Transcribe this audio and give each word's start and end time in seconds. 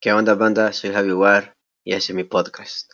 ¿Qué 0.00 0.12
onda 0.12 0.36
banda? 0.36 0.72
Soy 0.72 0.92
Javi 0.92 1.10
War 1.10 1.56
y 1.82 1.92
ese 1.92 2.12
es 2.12 2.14
mi 2.14 2.22
podcast. 2.22 2.92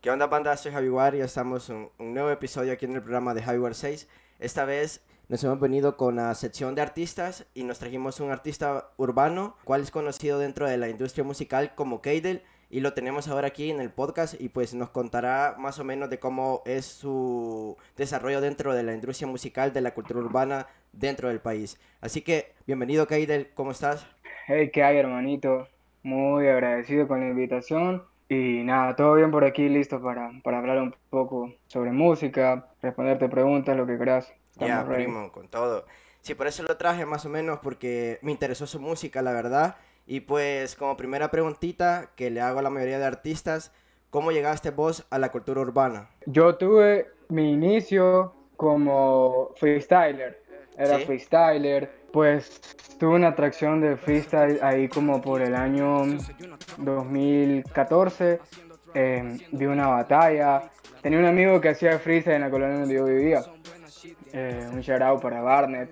¿Qué 0.00 0.10
onda 0.10 0.26
banda? 0.28 0.56
Soy 0.56 0.72
Javi 0.72 0.88
War 0.88 1.14
y 1.14 1.20
estamos 1.20 1.68
en 1.68 1.90
un 1.98 2.14
nuevo 2.14 2.30
episodio 2.30 2.72
aquí 2.72 2.86
en 2.86 2.94
el 2.94 3.02
programa 3.02 3.34
de 3.34 3.42
Javi 3.42 3.58
War 3.58 3.74
6. 3.74 4.08
Esta 4.38 4.64
vez 4.64 5.02
nos 5.28 5.44
hemos 5.44 5.60
venido 5.60 5.98
con 5.98 6.16
la 6.16 6.34
sección 6.34 6.74
de 6.74 6.80
artistas 6.80 7.44
y 7.52 7.64
nos 7.64 7.78
trajimos 7.78 8.20
un 8.20 8.30
artista 8.30 8.92
urbano, 8.96 9.58
cual 9.64 9.82
es 9.82 9.90
conocido 9.90 10.38
dentro 10.38 10.66
de 10.66 10.78
la 10.78 10.88
industria 10.88 11.24
musical 11.24 11.74
como 11.74 12.00
Keidel 12.00 12.42
y 12.70 12.80
lo 12.80 12.92
tenemos 12.92 13.28
ahora 13.28 13.48
aquí 13.48 13.70
en 13.70 13.80
el 13.80 13.90
podcast 13.90 14.38
y 14.40 14.50
pues 14.50 14.74
nos 14.74 14.90
contará 14.90 15.54
más 15.58 15.78
o 15.78 15.84
menos 15.84 16.10
de 16.10 16.18
cómo 16.18 16.62
es 16.66 16.84
su 16.84 17.76
desarrollo 17.96 18.40
dentro 18.40 18.74
de 18.74 18.82
la 18.82 18.94
industria 18.94 19.26
musical, 19.26 19.72
de 19.72 19.80
la 19.80 19.94
cultura 19.94 20.20
urbana 20.20 20.66
dentro 20.92 21.28
del 21.28 21.40
país. 21.40 21.80
Así 22.00 22.20
que 22.20 22.52
bienvenido 22.66 23.06
Keidel, 23.06 23.50
¿cómo 23.54 23.70
estás? 23.70 24.06
Hey, 24.46 24.70
¿qué 24.72 24.82
hay 24.82 24.98
hermanito? 24.98 25.66
Muy 26.02 26.46
agradecido 26.46 27.08
con 27.08 27.20
la 27.20 27.28
invitación 27.28 28.02
y 28.28 28.62
nada, 28.64 28.94
todo 28.96 29.14
bien 29.14 29.30
por 29.30 29.44
aquí, 29.44 29.68
listo 29.68 30.02
para, 30.02 30.30
para 30.44 30.58
hablar 30.58 30.78
un 30.78 30.94
poco 31.08 31.54
sobre 31.66 31.92
música, 31.92 32.68
responderte 32.82 33.28
preguntas, 33.28 33.76
lo 33.76 33.86
que 33.86 33.96
quieras. 33.96 34.30
Ya, 34.56 34.84
primo, 34.86 35.32
con 35.32 35.48
todo. 35.48 35.86
Sí, 36.20 36.34
por 36.34 36.46
eso 36.46 36.62
lo 36.64 36.76
traje 36.76 37.06
más 37.06 37.24
o 37.24 37.30
menos 37.30 37.60
porque 37.60 38.18
me 38.22 38.32
interesó 38.32 38.66
su 38.66 38.80
música, 38.80 39.22
la 39.22 39.32
verdad 39.32 39.76
y 40.08 40.20
pues 40.20 40.74
como 40.74 40.96
primera 40.96 41.30
preguntita 41.30 42.12
que 42.16 42.30
le 42.30 42.40
hago 42.40 42.60
a 42.60 42.62
la 42.62 42.70
mayoría 42.70 42.98
de 42.98 43.04
artistas, 43.04 43.72
¿cómo 44.08 44.32
llegaste 44.32 44.70
vos 44.70 45.06
a 45.10 45.18
la 45.18 45.30
cultura 45.30 45.60
urbana? 45.60 46.08
Yo 46.24 46.56
tuve 46.56 47.08
mi 47.28 47.52
inicio 47.52 48.32
como 48.56 49.50
freestyler, 49.56 50.42
era 50.78 50.98
freestyler, 51.00 51.90
pues 52.10 52.58
tuve 52.98 53.16
una 53.16 53.28
atracción 53.28 53.82
de 53.82 53.98
freestyle 53.98 54.58
ahí 54.62 54.88
como 54.88 55.20
por 55.20 55.42
el 55.42 55.54
año 55.54 55.98
2014, 56.78 58.40
eh, 58.94 59.38
vi 59.52 59.66
una 59.66 59.88
batalla, 59.88 60.70
tenía 61.02 61.18
un 61.18 61.26
amigo 61.26 61.60
que 61.60 61.68
hacía 61.68 61.98
freestyle 61.98 62.36
en 62.36 62.42
la 62.42 62.50
colonia 62.50 62.78
donde 62.78 62.94
yo 62.94 63.04
vivía 63.04 63.42
eh, 64.32 64.68
un 64.72 64.80
shout 64.80 65.02
out 65.02 65.20
para 65.20 65.40
Barnett, 65.40 65.90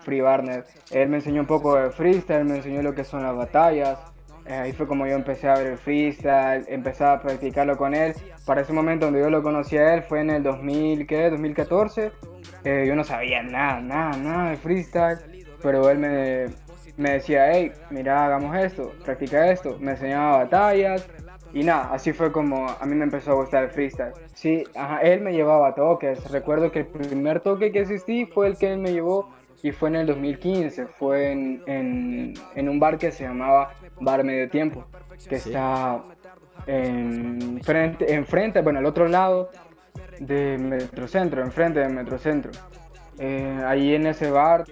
Free 0.00 0.20
Barnett. 0.20 0.66
Él 0.90 1.08
me 1.08 1.16
enseñó 1.16 1.40
un 1.42 1.46
poco 1.46 1.76
de 1.76 1.90
freestyle, 1.90 2.44
me 2.44 2.56
enseñó 2.56 2.82
lo 2.82 2.94
que 2.94 3.04
son 3.04 3.22
las 3.22 3.36
batallas. 3.36 3.98
Eh, 4.44 4.54
ahí 4.54 4.72
fue 4.72 4.88
como 4.88 5.06
yo 5.06 5.14
empecé 5.14 5.48
a 5.48 5.54
ver 5.54 5.68
el 5.68 5.78
freestyle, 5.78 6.64
empecé 6.68 7.04
a 7.04 7.20
practicarlo 7.20 7.76
con 7.76 7.94
él. 7.94 8.14
Para 8.44 8.62
ese 8.62 8.72
momento 8.72 9.06
donde 9.06 9.20
yo 9.20 9.30
lo 9.30 9.42
conocí 9.42 9.76
a 9.76 9.94
él 9.94 10.02
fue 10.02 10.20
en 10.20 10.30
el 10.30 10.42
2000, 10.42 11.06
¿qué? 11.06 11.30
2014. 11.30 12.12
Eh, 12.64 12.84
yo 12.86 12.96
no 12.96 13.04
sabía 13.04 13.42
nada, 13.42 13.80
nada, 13.80 14.16
nada 14.16 14.50
de 14.50 14.56
freestyle, 14.56 15.18
pero 15.62 15.88
él 15.90 15.98
me, 15.98 16.46
me 16.96 17.12
decía, 17.12 17.52
hey, 17.52 17.72
mira, 17.90 18.26
hagamos 18.26 18.56
esto, 18.56 18.92
practica 19.04 19.50
esto. 19.50 19.78
Me 19.78 19.92
enseñaba 19.92 20.38
batallas, 20.38 21.08
y 21.54 21.64
nada, 21.64 21.90
así 21.92 22.12
fue 22.12 22.32
como 22.32 22.66
a 22.68 22.86
mí 22.86 22.94
me 22.94 23.04
empezó 23.04 23.32
a 23.32 23.34
gustar 23.34 23.64
el 23.64 23.70
freestyle. 23.70 24.12
Sí, 24.34 24.64
ajá, 24.74 25.00
él 25.02 25.20
me 25.20 25.32
llevaba 25.32 25.74
toques. 25.74 26.30
Recuerdo 26.30 26.72
que 26.72 26.80
el 26.80 26.86
primer 26.86 27.40
toque 27.40 27.70
que 27.70 27.80
asistí 27.80 28.24
fue 28.24 28.46
el 28.46 28.56
que 28.56 28.72
él 28.72 28.78
me 28.78 28.92
llevó 28.92 29.28
y 29.62 29.70
fue 29.70 29.90
en 29.90 29.96
el 29.96 30.06
2015. 30.06 30.86
Fue 30.86 31.30
en, 31.30 31.62
en, 31.66 32.68
un 32.68 32.80
bar 32.80 32.96
que 32.96 33.12
se 33.12 33.24
llamaba 33.24 33.74
Bar 34.00 34.24
Medio 34.24 34.48
Tiempo, 34.48 34.86
que 35.28 35.36
está 35.36 36.02
en 36.66 37.60
frente, 37.62 38.14
enfrente, 38.14 38.62
bueno, 38.62 38.78
al 38.78 38.86
otro 38.86 39.06
lado 39.06 39.50
de 40.20 40.56
Metrocentro, 40.56 41.42
enfrente 41.42 41.80
de 41.80 41.88
Metrocentro. 41.88 42.50
Eh, 43.18 43.60
ahí 43.66 43.94
en 43.94 44.06
ese 44.06 44.30
bar, 44.30 44.64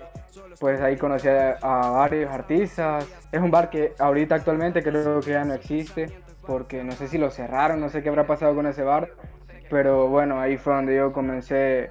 pues 0.58 0.80
ahí 0.80 0.96
conocí 0.96 1.28
a, 1.28 1.58
a 1.60 1.90
varios 1.90 2.32
artistas. 2.32 3.06
Es 3.30 3.40
un 3.40 3.50
bar 3.50 3.68
que 3.68 3.92
ahorita 3.98 4.36
actualmente 4.36 4.82
creo 4.82 5.20
que 5.20 5.32
ya 5.32 5.44
no 5.44 5.52
existe 5.52 6.06
porque 6.46 6.82
no 6.84 6.92
sé 6.92 7.08
si 7.08 7.18
lo 7.18 7.30
cerraron, 7.30 7.80
no 7.80 7.88
sé 7.88 8.02
qué 8.02 8.08
habrá 8.08 8.26
pasado 8.26 8.54
con 8.54 8.66
ese 8.66 8.82
bar, 8.82 9.10
pero 9.68 10.08
bueno, 10.08 10.40
ahí 10.40 10.56
fue 10.56 10.74
donde 10.74 10.96
yo 10.96 11.12
comencé 11.12 11.90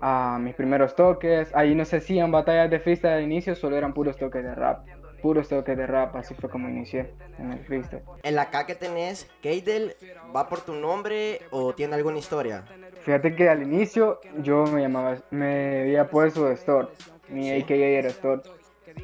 a 0.00 0.38
mis 0.40 0.54
primeros 0.54 0.96
toques. 0.96 1.54
Ahí 1.54 1.74
no 1.74 1.84
se 1.84 1.98
hacían 1.98 2.30
batallas 2.30 2.70
de 2.70 2.80
freestyle 2.80 3.14
al 3.14 3.22
inicio, 3.22 3.54
solo 3.54 3.76
eran 3.76 3.92
puros 3.92 4.16
toques 4.16 4.42
de 4.42 4.54
rap. 4.54 4.86
Puros 5.22 5.48
toques 5.48 5.76
de 5.76 5.86
rap, 5.86 6.16
así 6.16 6.34
fue 6.34 6.48
como 6.48 6.68
inicié 6.68 7.12
en 7.38 7.52
el 7.52 7.58
freestyle. 7.60 8.02
¿El 8.22 8.38
acá 8.38 8.64
que 8.64 8.74
tenés, 8.74 9.30
Keidel, 9.42 9.94
va 10.34 10.48
por 10.48 10.62
tu 10.62 10.74
nombre 10.74 11.42
o 11.50 11.74
tiene 11.74 11.94
alguna 11.94 12.18
historia? 12.18 12.64
Fíjate 13.02 13.34
que 13.34 13.48
al 13.48 13.62
inicio 13.62 14.20
yo 14.38 14.64
me 14.64 14.80
llamaba, 14.80 15.18
me 15.30 15.82
había 15.82 16.08
puesto 16.08 16.50
Store, 16.52 16.88
mi 17.28 17.50
AKA 17.50 17.74
era 17.74 18.08
Store. 18.08 18.40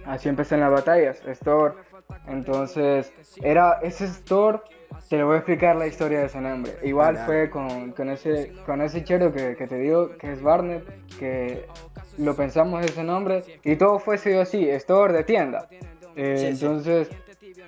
Así 0.07 0.29
empecé 0.29 0.55
en 0.55 0.63
las 0.63 0.73
batallas, 0.73 1.23
Store. 1.27 1.75
Entonces, 2.27 3.13
era 3.43 3.79
ese 3.83 4.05
Store 4.07 4.61
te 5.09 5.19
lo 5.19 5.27
voy 5.27 5.35
a 5.35 5.39
explicar 5.39 5.77
la 5.77 5.87
historia 5.87 6.21
de 6.21 6.27
ese 6.27 6.41
nombre. 6.41 6.73
Igual 6.83 7.17
fue 7.19 7.51
con, 7.51 7.93
con, 7.93 8.11
ese, 8.11 8.53
con 8.65 8.81
ese 8.81 9.05
chero 9.05 9.33
que, 9.33 9.57
que, 9.57 9.67
te 9.67 9.77
digo, 9.77 10.17
que 10.17 10.33
es 10.33 10.43
Barnett, 10.43 10.85
que 11.19 11.67
lo 12.19 12.35
pensamos 12.35 12.85
ese 12.85 13.05
nombre 13.05 13.45
y 13.63 13.77
todo 13.77 13.99
fue 13.99 14.19
sido 14.19 14.41
así, 14.41 14.69
store 14.71 15.13
de 15.13 15.25
tienda. 15.25 15.69
Eh, 16.17 16.49
entonces, 16.51 17.09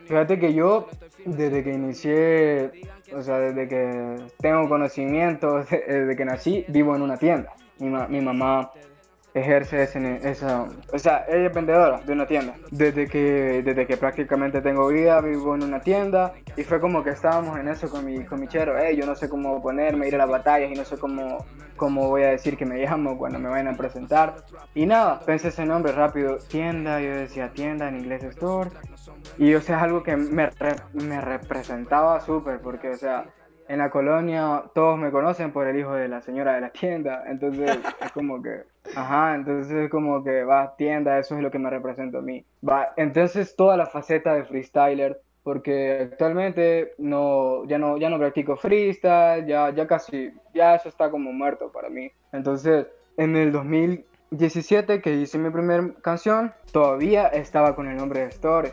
fíjate 0.07 0.39
que 0.39 0.55
yo, 0.55 0.89
desde 1.25 1.63
que 1.63 1.73
inicié, 1.73 2.71
o 3.15 3.23
sea, 3.23 3.39
desde 3.39 3.69
que 3.69 4.17
tengo 4.39 4.69
conocimiento, 4.69 5.59
desde 5.71 6.17
que 6.17 6.25
nací, 6.25 6.65
vivo 6.69 6.97
en 6.97 7.03
una 7.03 7.19
tienda. 7.19 7.53
Mi, 7.79 7.91
mi 8.09 8.21
mamá 8.21 8.73
ejerce 9.35 9.83
esa, 9.83 10.67
o 10.93 10.99
sea, 10.99 11.25
ella 11.29 11.47
es 11.47 11.55
vendedora 11.55 12.01
de 12.01 12.13
una 12.13 12.27
tienda. 12.27 12.55
Desde 12.71 13.07
que, 13.07 13.63
desde 13.65 13.87
que 13.87 13.97
prácticamente 13.97 14.61
tengo 14.61 14.89
vida, 14.89 15.21
vivo 15.21 15.55
en 15.55 15.63
una 15.65 15.81
tienda 15.81 16.33
y 16.57 16.65
fue 16.65 16.81
como 16.81 17.03
que 17.03 17.11
estábamos 17.11 17.59
en 17.59 17.69
eso 17.69 17.89
con 17.89 18.05
mi, 18.05 18.25
con 18.25 18.41
mi 18.41 18.49
chero, 18.49 18.75
yo 18.93 19.07
no 19.07 19.15
sé 19.15 19.29
cómo 19.29 19.63
ponerme, 19.63 20.09
ir 20.09 20.15
a 20.15 20.19
las 20.19 20.29
batallas 20.29 20.71
y 20.71 20.75
no 20.75 20.85
sé 20.85 20.97
cómo, 20.99 21.45
cómo 21.77 22.09
voy 22.09 22.23
a 22.23 22.29
decir 22.29 22.57
que 22.57 22.67
me 22.67 22.79
llamo 22.79 23.19
cuando 23.19 23.39
me 23.39 23.49
vayan 23.49 23.69
a 23.69 23.77
presentar. 23.77 24.37
Y 24.75 24.87
nada, 24.87 25.21
pensé 25.21 25.49
ese 25.49 25.65
nombre 25.65 25.93
rápido, 25.93 26.39
tienda, 26.49 27.01
yo 27.01 27.15
decía 27.15 27.51
tienda 27.53 27.89
en 27.89 27.97
inglés 27.97 28.25
store. 28.25 28.71
Y 29.37 29.55
o 29.55 29.61
sea, 29.61 29.79
es 29.79 29.83
algo 29.83 30.03
que 30.03 30.17
me, 30.17 30.51
me 30.95 31.21
representaba 31.21 32.21
súper 32.21 32.61
porque, 32.61 32.91
o 32.91 32.97
sea, 32.97 33.27
en 33.69 33.79
la 33.79 33.91
colonia 33.91 34.65
todos 34.75 34.99
me 34.99 35.11
conocen 35.11 35.53
por 35.53 35.67
el 35.67 35.79
hijo 35.79 35.93
de 35.93 36.09
la 36.09 36.23
señora 36.23 36.55
de 36.55 36.63
la 36.63 36.71
tienda, 36.71 37.25
entonces 37.27 37.79
es 38.01 38.13
como 38.13 38.43
que, 38.43 38.63
ajá, 38.95 39.35
entonces 39.35 39.73
es 39.73 39.91
como 39.91 40.23
que 40.23 40.45
va, 40.45 40.75
tienda, 40.77 41.19
eso 41.19 41.37
es 41.37 41.43
lo 41.43 41.51
que 41.51 41.59
me 41.59 41.71
representa 41.71 42.19
a 42.19 42.23
mí. 42.23 42.45
Va, 42.67 42.93
entonces 42.97 43.55
toda 43.57 43.77
la 43.77 43.87
faceta 43.87 44.35
de 44.35 44.45
freestyler, 44.45 45.21
porque 45.43 46.09
actualmente 46.13 46.93
no, 46.99 47.65
ya 47.65 47.79
no, 47.79 47.97
ya 47.97 48.11
no 48.11 48.19
practico 48.19 48.57
freestyle, 48.57 49.47
ya, 49.47 49.71
ya 49.71 49.87
casi, 49.87 50.33
ya 50.55 50.75
eso 50.75 50.89
está 50.89 51.11
como 51.11 51.33
muerto 51.33 51.71
para 51.73 51.89
mí. 51.89 52.11
Entonces, 52.33 52.87
en 53.17 53.37
el 53.37 53.53
2017 53.53 55.01
que 55.01 55.15
hice 55.15 55.39
mi 55.39 55.51
primera 55.51 55.89
canción, 56.03 56.53
todavía 56.73 57.29
estaba 57.29 57.75
con 57.75 57.89
el 57.89 57.97
nombre 57.97 58.21
de 58.21 58.27
Store, 58.27 58.73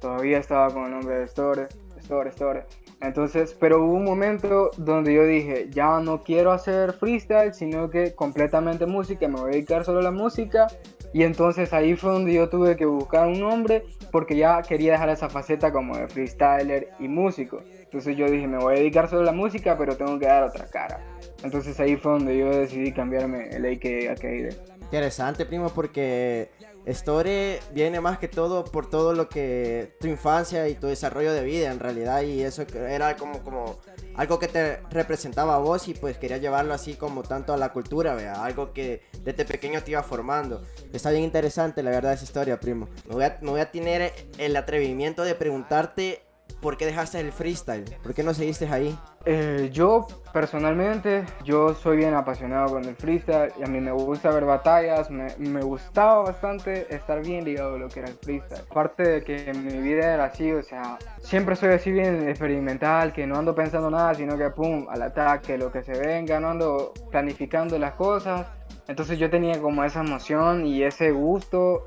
todavía 0.00 0.38
estaba 0.38 0.72
con 0.72 0.84
el 0.84 0.90
nombre 0.90 1.18
de 1.18 1.24
Store, 1.24 1.66
Store, 2.08 2.30
Store. 2.30 2.64
Entonces, 3.02 3.54
pero 3.60 3.84
hubo 3.84 3.92
un 3.92 4.04
momento 4.04 4.70
donde 4.78 5.12
yo 5.12 5.26
dije, 5.26 5.68
ya 5.70 6.00
no 6.00 6.22
quiero 6.22 6.52
hacer 6.52 6.94
freestyle, 6.94 7.52
sino 7.52 7.90
que 7.90 8.14
completamente 8.14 8.86
música, 8.86 9.28
me 9.28 9.38
voy 9.38 9.50
a 9.50 9.52
dedicar 9.52 9.84
solo 9.84 10.00
a 10.00 10.02
la 10.02 10.10
música. 10.10 10.68
Y 11.12 11.22
entonces 11.22 11.72
ahí 11.72 11.96
fue 11.96 12.12
donde 12.12 12.32
yo 12.32 12.48
tuve 12.48 12.76
que 12.76 12.86
buscar 12.86 13.28
un 13.28 13.40
nombre 13.40 13.84
porque 14.10 14.36
ya 14.36 14.62
quería 14.62 14.92
dejar 14.92 15.10
esa 15.10 15.28
faceta 15.28 15.70
como 15.70 15.96
de 15.96 16.08
freestyler 16.08 16.88
y 16.98 17.08
músico. 17.08 17.60
Entonces 17.82 18.16
yo 18.16 18.26
dije, 18.30 18.46
me 18.46 18.58
voy 18.58 18.74
a 18.74 18.78
dedicar 18.78 19.08
solo 19.08 19.22
a 19.22 19.26
la 19.26 19.32
música, 19.32 19.76
pero 19.76 19.96
tengo 19.96 20.18
que 20.18 20.26
dar 20.26 20.44
otra 20.44 20.66
cara. 20.66 21.00
Entonces 21.42 21.78
ahí 21.80 21.96
fue 21.96 22.12
donde 22.12 22.38
yo 22.38 22.50
decidí 22.50 22.92
cambiarme 22.92 23.48
el 23.50 23.64
AK 23.66 24.10
a. 24.10 24.77
Interesante, 24.88 25.44
primo, 25.44 25.68
porque 25.68 26.50
Story 26.86 27.58
viene 27.74 28.00
más 28.00 28.18
que 28.18 28.26
todo 28.26 28.64
por 28.64 28.88
todo 28.88 29.12
lo 29.12 29.28
que 29.28 29.98
tu 30.00 30.06
infancia 30.06 30.66
y 30.66 30.76
tu 30.76 30.86
desarrollo 30.86 31.34
de 31.34 31.44
vida 31.44 31.70
en 31.70 31.78
realidad 31.78 32.22
y 32.22 32.40
eso 32.40 32.62
era 32.72 33.14
como, 33.18 33.42
como 33.42 33.78
algo 34.14 34.38
que 34.38 34.48
te 34.48 34.80
representaba 34.90 35.56
a 35.56 35.58
vos 35.58 35.88
y 35.88 35.92
pues 35.94 36.16
quería 36.16 36.38
llevarlo 36.38 36.72
así 36.72 36.94
como 36.94 37.22
tanto 37.22 37.52
a 37.52 37.58
la 37.58 37.74
cultura, 37.74 38.14
¿vea? 38.14 38.42
algo 38.42 38.72
que 38.72 39.02
desde 39.22 39.44
pequeño 39.44 39.82
te 39.82 39.90
iba 39.90 40.02
formando. 40.02 40.62
Está 40.90 41.10
bien 41.10 41.24
interesante 41.24 41.82
la 41.82 41.90
verdad 41.90 42.14
esa 42.14 42.24
historia, 42.24 42.58
primo. 42.58 42.88
Me 43.06 43.14
voy 43.14 43.24
a, 43.24 43.38
me 43.42 43.50
voy 43.50 43.60
a 43.60 43.70
tener 43.70 44.10
el 44.38 44.56
atrevimiento 44.56 45.22
de 45.22 45.34
preguntarte 45.34 46.22
¿por 46.60 46.76
qué 46.76 46.86
dejaste 46.86 47.20
el 47.20 47.32
freestyle? 47.32 47.84
¿Por 48.02 48.14
qué 48.14 48.22
no 48.22 48.34
seguiste 48.34 48.68
ahí? 48.68 48.98
Eh, 49.24 49.68
yo 49.72 50.06
personalmente, 50.32 51.24
yo 51.44 51.74
soy 51.74 51.98
bien 51.98 52.14
apasionado 52.14 52.68
con 52.68 52.84
el 52.84 52.96
freestyle 52.96 53.52
y 53.58 53.62
a 53.62 53.66
mí 53.66 53.80
me 53.80 53.92
gusta 53.92 54.30
ver 54.30 54.44
batallas, 54.44 55.10
me, 55.10 55.34
me, 55.38 55.60
gustaba 55.60 56.22
bastante 56.22 56.94
estar 56.94 57.22
bien 57.22 57.44
ligado 57.44 57.74
a 57.74 57.78
lo 57.78 57.88
que 57.88 58.00
era 58.00 58.08
el 58.08 58.14
freestyle. 58.14 58.62
Aparte 58.70 59.02
de 59.02 59.22
que 59.22 59.52
mi 59.54 59.78
vida 59.78 60.14
era 60.14 60.24
así, 60.24 60.50
o 60.52 60.62
sea, 60.62 60.98
siempre 61.20 61.56
soy 61.56 61.70
así 61.70 61.90
bien 61.90 62.28
experimental, 62.28 63.12
que 63.12 63.26
no 63.26 63.36
ando 63.36 63.54
pensando 63.54 63.90
nada, 63.90 64.14
sino 64.14 64.38
que 64.38 64.48
pum, 64.50 64.86
al 64.88 65.02
ataque, 65.02 65.58
lo 65.58 65.70
que 65.70 65.82
se 65.82 65.92
venga, 65.92 66.40
no 66.40 66.50
ando 66.50 66.92
planificando 67.10 67.78
las 67.78 67.94
cosas. 67.94 68.46
Entonces 68.86 69.18
yo 69.18 69.28
tenía 69.28 69.60
como 69.60 69.84
esa 69.84 70.00
emoción 70.00 70.64
y 70.64 70.82
ese 70.82 71.10
gusto 71.10 71.84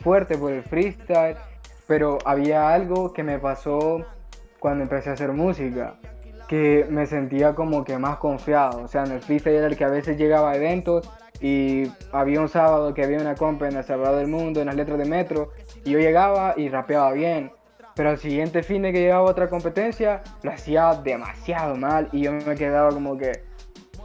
fuerte 0.00 0.38
por 0.38 0.52
el 0.52 0.62
freestyle, 0.62 1.36
pero 1.88 2.18
había 2.26 2.72
algo 2.72 3.12
que 3.12 3.24
me 3.24 3.38
pasó 3.40 4.04
cuando 4.60 4.84
empecé 4.84 5.08
a 5.10 5.14
hacer 5.14 5.32
música, 5.32 5.94
que 6.46 6.86
me 6.88 7.06
sentía 7.06 7.54
como 7.54 7.82
que 7.82 7.96
más 7.98 8.18
confiado. 8.18 8.82
O 8.82 8.88
sea, 8.88 9.04
en 9.04 9.12
el 9.12 9.22
freestyle 9.22 9.56
era 9.56 9.66
el 9.66 9.76
que 9.76 9.84
a 9.84 9.88
veces 9.88 10.18
llegaba 10.18 10.52
a 10.52 10.56
eventos 10.56 11.10
y 11.40 11.90
había 12.12 12.40
un 12.40 12.48
sábado 12.48 12.92
que 12.92 13.02
había 13.02 13.18
una 13.18 13.34
compa 13.34 13.68
en 13.68 13.76
El 13.76 13.84
Salvador 13.84 14.18
del 14.18 14.28
Mundo, 14.28 14.60
en 14.60 14.66
las 14.66 14.76
letras 14.76 14.98
de 14.98 15.06
Metro, 15.06 15.50
y 15.84 15.92
yo 15.92 15.98
llegaba 15.98 16.54
y 16.56 16.68
rapeaba 16.68 17.10
bien. 17.12 17.52
Pero 17.94 18.10
al 18.10 18.18
siguiente 18.18 18.62
fin 18.62 18.82
de 18.82 18.92
que 18.92 19.00
llegaba 19.00 19.22
otra 19.22 19.48
competencia, 19.48 20.22
lo 20.42 20.50
hacía 20.52 20.94
demasiado 21.02 21.74
mal 21.74 22.10
y 22.12 22.22
yo 22.22 22.32
me 22.32 22.54
quedaba 22.54 22.90
como 22.90 23.16
que, 23.16 23.32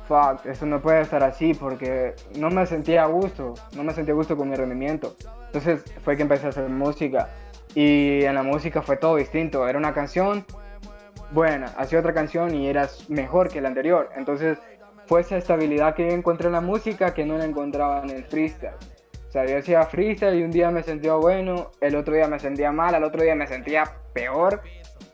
fuck, 0.07 0.45
eso 0.45 0.65
no 0.65 0.81
puede 0.81 1.01
estar 1.01 1.21
así 1.21 1.53
porque 1.53 2.15
no 2.37 2.49
me 2.49 2.65
sentía 2.65 3.03
a 3.03 3.07
gusto, 3.07 3.55
no 3.75 3.83
me 3.83 3.93
sentía 3.93 4.13
a 4.13 4.17
gusto 4.17 4.37
con 4.37 4.49
mi 4.49 4.55
rendimiento. 4.55 5.15
Entonces 5.47 5.83
fue 6.03 6.15
que 6.15 6.23
empecé 6.23 6.45
a 6.45 6.49
hacer 6.49 6.69
música 6.69 7.29
y 7.75 8.23
en 8.23 8.35
la 8.35 8.43
música 8.43 8.81
fue 8.81 8.97
todo 8.97 9.15
distinto. 9.15 9.67
Era 9.67 9.77
una 9.77 9.93
canción 9.93 10.45
buena, 11.31 11.67
hacía 11.77 11.99
otra 11.99 12.13
canción 12.13 12.53
y 12.53 12.67
era 12.67 12.89
mejor 13.07 13.49
que 13.49 13.61
la 13.61 13.69
anterior. 13.69 14.09
Entonces 14.15 14.57
fue 15.07 15.21
esa 15.21 15.37
estabilidad 15.37 15.95
que 15.95 16.07
yo 16.07 16.13
encontré 16.13 16.47
en 16.47 16.53
la 16.53 16.61
música 16.61 17.13
que 17.13 17.25
no 17.25 17.37
la 17.37 17.45
encontraba 17.45 18.01
en 18.03 18.11
el 18.11 18.23
freestyle. 18.25 18.75
O 19.27 19.31
sea, 19.31 19.45
yo 19.45 19.57
hacía 19.57 19.83
freestyle 19.83 20.35
y 20.35 20.43
un 20.43 20.51
día 20.51 20.69
me 20.69 20.83
sentía 20.83 21.15
bueno, 21.15 21.71
el 21.81 21.95
otro 21.95 22.13
día 22.13 22.27
me 22.27 22.39
sentía 22.39 22.71
mal, 22.71 22.93
al 22.93 23.03
otro 23.03 23.23
día 23.23 23.33
me 23.33 23.47
sentía 23.47 23.83
peor. 24.13 24.61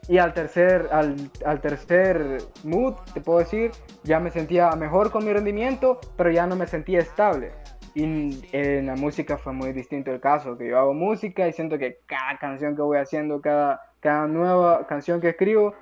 Y 0.09 0.17
al 0.17 0.33
tercer, 0.33 0.89
al, 0.91 1.15
al 1.45 1.61
tercer 1.61 2.39
mood, 2.63 2.95
te 3.13 3.21
puedo 3.21 3.39
decir, 3.39 3.71
ya 4.03 4.19
me 4.19 4.31
sentía 4.31 4.71
mejor 4.71 5.11
con 5.11 5.23
mi 5.23 5.31
rendimiento, 5.31 6.01
pero 6.17 6.31
ya 6.31 6.47
no 6.47 6.55
me 6.55 6.65
sentía 6.65 6.99
estable. 6.99 7.51
Y 7.99 8.47
en 8.53 8.85
la 8.85 8.95
música 8.95 9.37
fue 9.37 9.51
muy 9.51 9.73
distinto 9.73 10.09
el 10.09 10.21
caso, 10.21 10.57
que 10.57 10.69
yo 10.69 10.79
hago 10.79 10.93
música 10.93 11.49
y 11.49 11.51
siento 11.51 11.77
que 11.77 11.99
cada 12.05 12.37
canción 12.37 12.73
que 12.73 12.81
voy 12.81 12.97
haciendo, 12.97 13.41
cada, 13.41 13.81
cada 13.99 14.25
nueva 14.25 14.87
canción 14.87 15.19
que 15.19 15.29
escribo, 15.29 15.73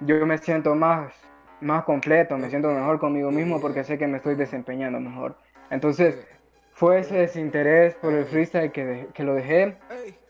yo 0.00 0.24
me 0.24 0.38
siento 0.38 0.74
más, 0.74 1.12
más 1.60 1.84
completo, 1.84 2.38
me 2.38 2.48
siento 2.48 2.70
mejor 2.70 2.98
conmigo 2.98 3.30
mismo 3.30 3.60
porque 3.60 3.84
sé 3.84 3.98
que 3.98 4.06
me 4.06 4.16
estoy 4.16 4.36
desempeñando 4.36 4.98
mejor. 5.00 5.36
Entonces, 5.68 6.26
fue 6.72 7.00
ese 7.00 7.18
desinterés 7.18 7.94
por 7.96 8.14
el 8.14 8.24
freestyle 8.24 8.72
que, 8.72 9.08
que 9.12 9.22
lo 9.22 9.34
dejé 9.34 9.76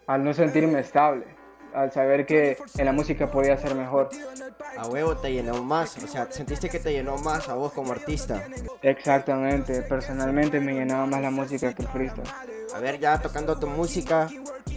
al 0.08 0.24
no 0.24 0.32
sentirme 0.32 0.80
estable 0.80 1.26
al 1.74 1.92
saber 1.92 2.26
que 2.26 2.56
en 2.76 2.84
la 2.84 2.92
música 2.92 3.30
podía 3.30 3.56
ser 3.56 3.74
mejor. 3.74 4.08
A 4.76 4.86
huevo 4.86 5.16
te 5.16 5.32
llenó 5.32 5.62
más, 5.62 5.96
o 6.02 6.06
sea, 6.06 6.30
sentiste 6.30 6.68
que 6.68 6.78
te 6.78 6.92
llenó 6.92 7.16
más 7.18 7.48
a 7.48 7.54
vos 7.54 7.72
como 7.72 7.92
artista. 7.92 8.42
Exactamente, 8.82 9.82
personalmente 9.82 10.60
me 10.60 10.74
llenaba 10.74 11.06
más 11.06 11.22
la 11.22 11.30
música 11.30 11.74
que 11.74 11.82
el 11.82 11.88
freestyle. 11.88 12.28
A 12.74 12.78
ver, 12.78 12.98
ya 12.98 13.20
tocando 13.20 13.58
tu 13.58 13.66
música, 13.66 14.28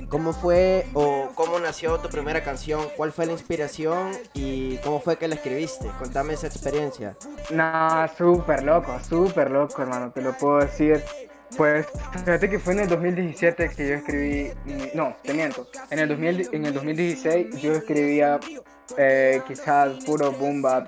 ¿cómo 0.09 0.33
fue 0.33 0.85
o 0.93 1.29
cómo 1.35 1.59
nació 1.59 1.97
tu 1.99 2.09
primera 2.09 2.43
canción? 2.43 2.87
¿Cuál 2.95 3.11
fue 3.11 3.25
la 3.25 3.33
inspiración 3.33 4.11
y 4.33 4.77
cómo 4.77 4.99
fue 4.99 5.17
que 5.17 5.27
la 5.27 5.35
escribiste? 5.35 5.89
Contame 5.99 6.33
esa 6.33 6.47
experiencia. 6.47 7.15
Nah, 7.51 8.07
súper 8.07 8.63
loco, 8.63 8.97
súper 9.07 9.51
loco, 9.51 9.81
hermano, 9.81 10.11
te 10.11 10.21
lo 10.21 10.33
puedo 10.33 10.59
decir. 10.59 11.03
Pues 11.57 11.87
fíjate 12.11 12.49
que 12.49 12.59
fue 12.59 12.73
en 12.73 12.79
el 12.81 12.87
2017 12.87 13.69
que 13.69 13.89
yo 13.89 13.95
escribí, 13.95 14.51
no, 14.93 15.15
te 15.23 15.33
miento, 15.33 15.67
en 15.89 15.99
el, 15.99 16.09
2000, 16.09 16.49
en 16.51 16.65
el 16.65 16.73
2016 16.73 17.61
yo 17.61 17.73
escribía 17.73 18.39
eh, 18.97 19.41
quizás 19.47 20.03
puro 20.05 20.31
boom 20.31 20.61
bap, 20.61 20.87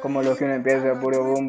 como 0.00 0.22
lo 0.22 0.36
que 0.36 0.44
uno 0.44 0.54
empieza, 0.54 0.98
puro 1.00 1.24
boom 1.24 1.48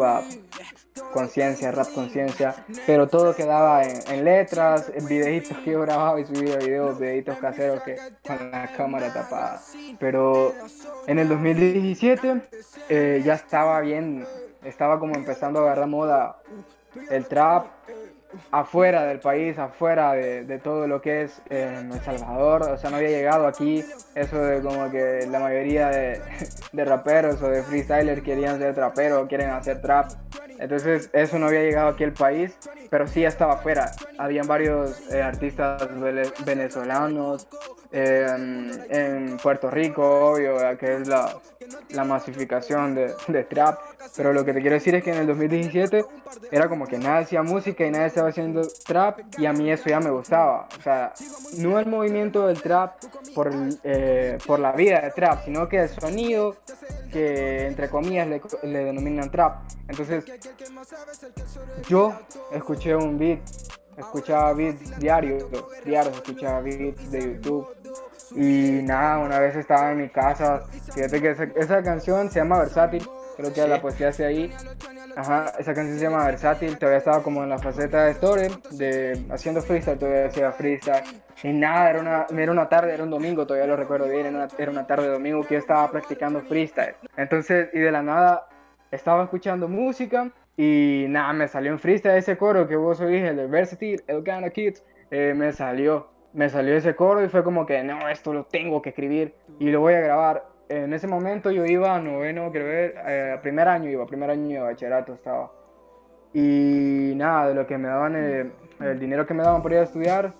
conciencia, 1.13 1.71
rap 1.71 1.87
conciencia, 1.93 2.55
pero 2.85 3.07
todo 3.07 3.35
quedaba 3.35 3.83
en, 3.83 4.25
letras, 4.25 4.91
en 4.93 5.05
videitos 5.07 5.57
que 5.59 5.71
yo 5.71 5.81
grababa 5.81 6.19
y 6.19 6.25
subía 6.25 6.57
videos, 6.57 6.99
videitos 6.99 7.37
caseros 7.37 7.83
que 7.83 7.97
con 8.25 8.51
la 8.51 8.67
cámara 8.75 9.13
tapada. 9.13 9.61
Pero 9.99 10.53
en 11.07 11.19
el 11.19 11.29
2017 11.29 12.41
eh, 12.89 13.21
ya 13.23 13.35
estaba 13.35 13.79
bien, 13.81 14.25
estaba 14.63 14.99
como 14.99 15.15
empezando 15.15 15.59
a 15.59 15.63
agarrar 15.63 15.87
moda 15.87 16.37
el 17.09 17.25
trap, 17.25 17.67
afuera 18.51 19.05
del 19.05 19.19
país, 19.19 19.57
afuera 19.57 20.13
de, 20.13 20.59
todo 20.59 20.87
lo 20.87 21.01
que 21.01 21.23
es 21.23 21.41
eh, 21.49 21.89
El 21.91 22.01
Salvador. 22.01 22.63
O 22.63 22.77
sea, 22.77 22.89
no 22.89 22.97
había 22.97 23.09
llegado 23.09 23.47
aquí 23.47 23.83
eso 24.15 24.37
de 24.37 24.61
como 24.61 24.89
que 24.91 25.27
la 25.29 25.39
mayoría 25.39 25.89
de, 25.89 26.21
raperos 26.85 27.41
o 27.41 27.49
de 27.49 27.63
freestylers 27.63 28.21
querían 28.21 28.59
ser 28.59 28.73
traperos, 28.75 29.27
quieren 29.27 29.49
hacer 29.49 29.81
trap. 29.81 30.11
Entonces 30.59 31.09
eso 31.13 31.39
no 31.39 31.47
había 31.47 31.61
llegado 31.61 31.89
aquí 31.89 32.03
al 32.03 32.13
país, 32.13 32.57
pero 32.89 33.07
sí 33.07 33.25
estaba 33.25 33.53
afuera. 33.53 33.91
Habían 34.17 34.47
varios 34.47 35.01
eh, 35.11 35.21
artistas 35.21 35.87
venezolanos, 36.45 37.47
en 37.91 39.37
Puerto 39.41 39.69
Rico, 39.69 40.31
obvio, 40.31 40.55
que 40.79 40.95
es 40.95 41.07
la, 41.07 41.35
la 41.89 42.03
masificación 42.03 42.95
de, 42.95 43.13
de, 43.27 43.43
trap. 43.43 43.79
Pero 44.15 44.33
lo 44.33 44.43
que 44.45 44.53
te 44.53 44.61
quiero 44.61 44.75
decir 44.75 44.95
es 44.95 45.03
que 45.03 45.11
en 45.11 45.17
el 45.17 45.27
2017 45.27 46.05
era 46.51 46.67
como 46.69 46.85
que 46.85 46.97
nadie 46.97 47.23
hacía 47.23 47.43
música 47.43 47.85
y 47.85 47.91
nadie 47.91 48.07
estaba 48.07 48.29
haciendo 48.29 48.61
trap 48.85 49.19
y 49.37 49.45
a 49.45 49.53
mí 49.53 49.71
eso 49.71 49.89
ya 49.89 49.99
me 49.99 50.09
gustaba. 50.09 50.67
O 50.77 50.81
sea, 50.81 51.13
no 51.57 51.79
el 51.79 51.85
movimiento 51.85 52.47
del 52.47 52.61
trap 52.61 52.95
por, 53.33 53.51
eh, 53.83 54.37
por 54.45 54.59
la 54.59 54.71
vida 54.71 55.01
de 55.01 55.11
trap, 55.11 55.45
sino 55.45 55.67
que 55.67 55.79
el 55.79 55.89
sonido 55.89 56.55
que 57.11 57.67
entre 57.67 57.89
comillas 57.89 58.27
le, 58.27 58.41
le 58.63 58.85
denominan 58.85 59.29
trap. 59.29 59.63
Entonces, 59.87 60.23
yo 61.87 62.13
escuché 62.51 62.95
un 62.95 63.17
beat 63.17 63.41
escuchaba 63.97 64.53
beats 64.53 64.99
diarios, 64.99 65.43
diarios 65.85 66.15
escuchaba 66.15 66.61
beats 66.61 67.11
de 67.11 67.21
YouTube. 67.21 67.67
Y 68.35 68.81
nada, 68.83 69.19
una 69.19 69.39
vez 69.39 69.55
estaba 69.55 69.91
en 69.91 69.99
mi 69.99 70.09
casa, 70.09 70.63
fíjate 70.93 71.21
que 71.21 71.35
esa, 71.55 71.83
canción 71.83 72.31
se 72.31 72.39
llama 72.39 72.59
Versátil, 72.59 73.03
creo 73.37 73.53
que 73.53 73.67
la 73.67 73.81
poesía 73.81 74.09
hace 74.09 74.25
ahí. 74.25 74.51
Ajá, 75.15 75.53
esa 75.59 75.73
canción 75.73 75.97
se 75.99 76.03
llama 76.03 76.25
Versátil, 76.25 76.77
todavía 76.77 76.97
estaba 76.97 77.21
como 77.21 77.43
en 77.43 77.49
la 77.49 77.59
faceta 77.59 78.05
de 78.05 78.11
story, 78.11 78.47
de 78.71 79.23
haciendo 79.29 79.61
freestyle, 79.61 79.99
todavía 79.99 80.25
hacía 80.27 80.51
freestyle. 80.51 81.03
Y 81.43 81.53
nada, 81.53 81.89
era 81.89 81.99
una, 81.99 82.25
era 82.41 82.51
una 82.51 82.69
tarde, 82.69 82.93
era 82.93 83.03
un 83.03 83.11
domingo, 83.11 83.45
todavía 83.45 83.67
lo 83.67 83.75
recuerdo 83.75 84.07
bien, 84.07 84.25
era 84.25 84.35
una, 84.35 84.47
era 84.57 84.71
una 84.71 84.87
tarde 84.87 85.05
de 85.05 85.13
domingo 85.13 85.43
que 85.43 85.55
yo 85.55 85.59
estaba 85.59 85.91
practicando 85.91 86.41
freestyle. 86.41 86.95
Entonces, 87.17 87.69
y 87.73 87.79
de 87.79 87.91
la 87.91 88.01
nada, 88.01 88.47
estaba 88.89 89.23
escuchando 89.23 89.67
música 89.67 90.31
y 90.55 91.05
nada, 91.09 91.33
me 91.33 91.47
salió 91.47 91.71
un 91.71 91.79
freestyle 91.79 92.17
ese 92.17 92.37
coro 92.37 92.67
que 92.67 92.75
vos 92.75 92.99
oís, 93.01 93.23
el 93.23 93.35
de 93.35 93.47
Versatility, 93.47 94.03
el 94.07 94.23
Gana 94.23 94.49
Kids, 94.49 94.83
eh, 95.11 95.33
me 95.35 95.51
salió. 95.51 96.12
Me 96.33 96.49
salió 96.49 96.75
ese 96.75 96.95
coro 96.95 97.23
y 97.23 97.29
fue 97.29 97.43
como 97.43 97.65
que, 97.65 97.83
no, 97.83 98.09
esto 98.09 98.33
lo 98.33 98.45
tengo 98.45 98.81
que 98.81 98.89
escribir 98.89 99.35
y 99.59 99.69
lo 99.69 99.81
voy 99.81 99.93
a 99.93 100.01
grabar. 100.01 100.45
En 100.69 100.93
ese 100.93 101.07
momento 101.07 101.51
yo 101.51 101.65
iba 101.65 101.95
a 101.95 101.99
noveno, 101.99 102.51
creo 102.51 102.91
eh, 103.05 103.37
primer 103.41 103.67
año 103.67 103.89
iba, 103.89 104.05
primer 104.07 104.31
año 104.31 104.47
de 104.47 104.59
bachillerato 104.59 105.13
estaba. 105.13 105.51
Y 106.33 107.13
nada, 107.15 107.49
de 107.49 107.53
lo 107.53 107.67
que 107.67 107.77
me 107.77 107.87
daban, 107.87 108.15
eh, 108.15 108.51
el 108.79 108.99
dinero 108.99 109.27
que 109.27 109.35
me 109.35 109.43
daban 109.43 109.61
por 109.61 109.71
ir 109.71 109.79
a 109.79 109.83
estudiar, 109.83 110.33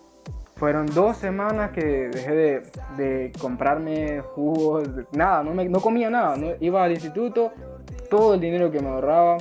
fueron 0.55 0.87
dos 0.87 1.17
semanas 1.17 1.71
que 1.71 2.09
dejé 2.09 2.31
de, 2.31 2.61
de 2.97 3.31
comprarme 3.39 4.21
jugos, 4.21 4.89
nada, 5.11 5.43
no, 5.43 5.53
me, 5.53 5.65
no 5.69 5.79
comía 5.79 6.09
nada, 6.09 6.35
no, 6.37 6.53
iba 6.59 6.83
al 6.83 6.91
instituto, 6.91 7.51
todo 8.09 8.35
el 8.35 8.39
dinero 8.39 8.71
que 8.71 8.79
me 8.79 8.89
ahorraba 8.89 9.37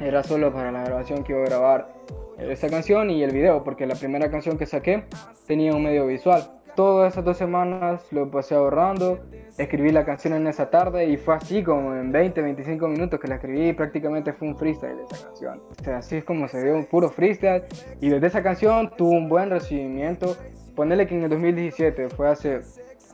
era 0.00 0.22
solo 0.22 0.52
para 0.52 0.72
la 0.72 0.84
grabación 0.84 1.24
que 1.24 1.32
iba 1.32 1.42
a 1.42 1.46
grabar 1.46 1.95
esa 2.38 2.68
canción 2.68 3.10
y 3.10 3.22
el 3.22 3.32
video, 3.32 3.64
porque 3.64 3.86
la 3.86 3.94
primera 3.94 4.30
canción 4.30 4.58
que 4.58 4.66
saqué 4.66 5.04
tenía 5.46 5.74
un 5.74 5.82
medio 5.82 6.06
visual. 6.06 6.50
Todas 6.74 7.14
esas 7.14 7.24
dos 7.24 7.38
semanas 7.38 8.12
lo 8.12 8.30
pasé 8.30 8.54
ahorrando, 8.54 9.20
escribí 9.56 9.92
la 9.92 10.04
canción 10.04 10.34
en 10.34 10.46
esa 10.46 10.68
tarde 10.68 11.06
y 11.06 11.16
fue 11.16 11.34
así 11.34 11.62
como 11.62 11.94
en 11.94 12.12
20, 12.12 12.42
25 12.42 12.88
minutos 12.88 13.18
que 13.18 13.28
la 13.28 13.36
escribí 13.36 13.72
prácticamente 13.72 14.34
fue 14.34 14.48
un 14.48 14.56
freestyle 14.58 14.98
esa 15.10 15.26
canción. 15.26 15.62
O 15.70 15.82
sea, 15.82 15.98
así 15.98 16.16
es 16.16 16.24
como 16.24 16.46
se 16.48 16.62
dio 16.62 16.74
un 16.74 16.84
puro 16.84 17.08
freestyle 17.08 17.64
y 18.00 18.10
desde 18.10 18.26
esa 18.26 18.42
canción 18.42 18.92
tuvo 18.94 19.12
un 19.12 19.28
buen 19.28 19.48
recibimiento. 19.48 20.36
Ponele 20.74 21.06
que 21.06 21.14
en 21.14 21.22
el 21.24 21.30
2017, 21.30 22.10
fue 22.10 22.28
hace 22.28 22.60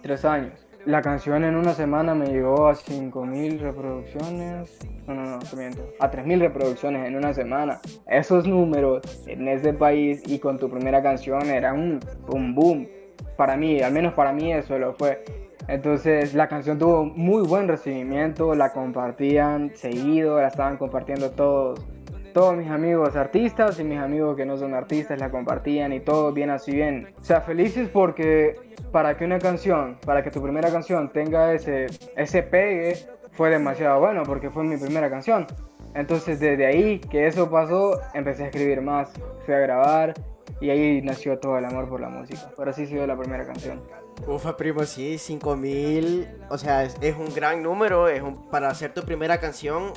tres 0.02 0.24
años. 0.24 0.66
La 0.84 1.00
canción 1.00 1.44
en 1.44 1.54
una 1.54 1.74
semana 1.74 2.12
me 2.12 2.26
llegó 2.26 2.66
a 2.66 2.74
5.000 2.74 3.60
reproducciones. 3.60 4.78
No, 5.06 5.14
no, 5.14 5.22
no, 5.22 5.38
te 5.38 5.54
miento. 5.54 5.86
A 6.00 6.10
3.000 6.10 6.40
reproducciones 6.40 7.06
en 7.06 7.14
una 7.14 7.32
semana. 7.32 7.80
Esos 8.08 8.48
números 8.48 9.02
en 9.28 9.46
ese 9.46 9.74
país 9.74 10.22
y 10.26 10.40
con 10.40 10.58
tu 10.58 10.68
primera 10.68 11.00
canción 11.00 11.46
era 11.46 11.72
un, 11.72 12.00
un 12.28 12.54
boom. 12.56 12.88
Para 13.36 13.56
mí, 13.56 13.80
al 13.80 13.92
menos 13.92 14.14
para 14.14 14.32
mí 14.32 14.52
eso 14.52 14.76
lo 14.76 14.94
fue. 14.94 15.22
Entonces 15.68 16.34
la 16.34 16.48
canción 16.48 16.78
tuvo 16.78 17.04
muy 17.04 17.46
buen 17.46 17.68
recibimiento, 17.68 18.56
la 18.56 18.72
compartían 18.72 19.70
seguido, 19.76 20.40
la 20.40 20.48
estaban 20.48 20.76
compartiendo 20.76 21.30
todos, 21.30 21.86
todos 22.32 22.56
mis 22.56 22.70
amigos 22.70 23.16
artistas 23.16 23.78
y 23.78 23.84
mis 23.84 23.98
amigos 23.98 24.36
que 24.36 24.44
no 24.44 24.56
son 24.56 24.74
artistas 24.74 25.18
la 25.18 25.30
compartían 25.30 25.92
y 25.92 26.00
todo 26.00 26.32
bien 26.32 26.50
así 26.50 26.72
bien. 26.72 27.14
O 27.18 27.24
sea, 27.24 27.40
felices 27.40 27.88
porque 27.88 28.56
para 28.90 29.16
que 29.16 29.24
una 29.24 29.38
canción, 29.38 29.98
para 30.04 30.22
que 30.22 30.30
tu 30.30 30.42
primera 30.42 30.70
canción 30.70 31.10
tenga 31.12 31.52
ese, 31.52 31.86
ese 32.16 32.42
pegue, 32.42 32.96
fue 33.32 33.50
demasiado 33.50 34.00
bueno 34.00 34.22
porque 34.24 34.50
fue 34.50 34.64
mi 34.64 34.76
primera 34.76 35.10
canción. 35.10 35.46
Entonces 35.94 36.40
desde 36.40 36.66
ahí 36.66 36.98
que 36.98 37.26
eso 37.26 37.50
pasó, 37.50 38.00
empecé 38.14 38.44
a 38.44 38.46
escribir 38.46 38.80
más, 38.80 39.12
fui 39.44 39.54
a 39.54 39.58
grabar 39.58 40.14
y 40.60 40.70
ahí 40.70 41.02
nació 41.02 41.38
todo 41.38 41.58
el 41.58 41.64
amor 41.64 41.88
por 41.88 42.00
la 42.00 42.08
música. 42.08 42.50
Pero 42.56 42.70
así 42.70 42.86
sido 42.86 43.06
la 43.06 43.16
primera 43.16 43.44
canción. 43.44 43.80
Ufa, 44.26 44.56
primo, 44.56 44.84
sí, 44.84 45.18
5000. 45.18 46.28
O 46.50 46.58
sea, 46.58 46.84
es, 46.84 46.96
es, 47.00 47.16
un 47.16 47.32
gran 47.34 47.62
número. 47.62 48.08
Es 48.08 48.22
para 48.50 48.68
hacer 48.68 48.94
tu 48.94 49.02
primera 49.02 49.40
canción, 49.40 49.92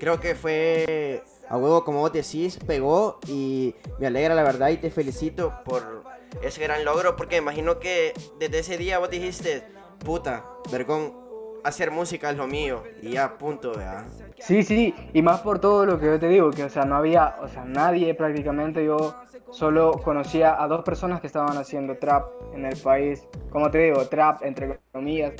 creo 0.00 0.20
que 0.20 0.34
fue 0.34 1.22
a 1.48 1.56
huevo, 1.56 1.84
como 1.84 2.00
vos 2.00 2.12
decís, 2.12 2.58
pegó. 2.66 3.18
Y 3.26 3.74
me 3.98 4.08
alegra, 4.08 4.34
la 4.34 4.42
verdad, 4.42 4.68
y 4.70 4.78
te 4.78 4.90
felicito 4.90 5.52
por 5.64 6.04
ese 6.42 6.62
gran 6.62 6.84
logro. 6.84 7.16
Porque 7.16 7.36
imagino 7.36 7.78
que 7.78 8.14
desde 8.38 8.58
ese 8.58 8.78
día 8.78 8.98
vos 8.98 9.10
dijiste, 9.10 9.62
puta, 10.04 10.44
vergón, 10.70 11.27
hacer 11.68 11.90
música 11.90 12.30
es 12.30 12.36
lo 12.36 12.46
mío. 12.46 12.82
Y 13.02 13.12
ya, 13.12 13.36
punto, 13.38 13.70
¿verdad? 13.70 14.04
Sí, 14.38 14.62
sí, 14.62 14.94
y 15.12 15.22
más 15.22 15.40
por 15.40 15.58
todo 15.58 15.86
lo 15.86 15.98
que 15.98 16.06
yo 16.06 16.18
te 16.18 16.28
digo, 16.28 16.50
que, 16.50 16.64
o 16.64 16.68
sea, 16.68 16.84
no 16.84 16.96
había, 16.96 17.36
o 17.40 17.48
sea, 17.48 17.64
nadie 17.64 18.14
prácticamente 18.14 18.84
yo 18.84 19.14
solo 19.50 19.92
conocía 19.92 20.62
a 20.62 20.68
dos 20.68 20.84
personas 20.84 21.20
que 21.20 21.26
estaban 21.26 21.56
haciendo 21.56 21.96
trap 21.96 22.28
en 22.54 22.66
el 22.66 22.76
país. 22.76 23.26
Como 23.50 23.70
te 23.70 23.78
digo, 23.78 24.04
trap 24.06 24.42
entre 24.42 24.78
comillas. 24.92 25.34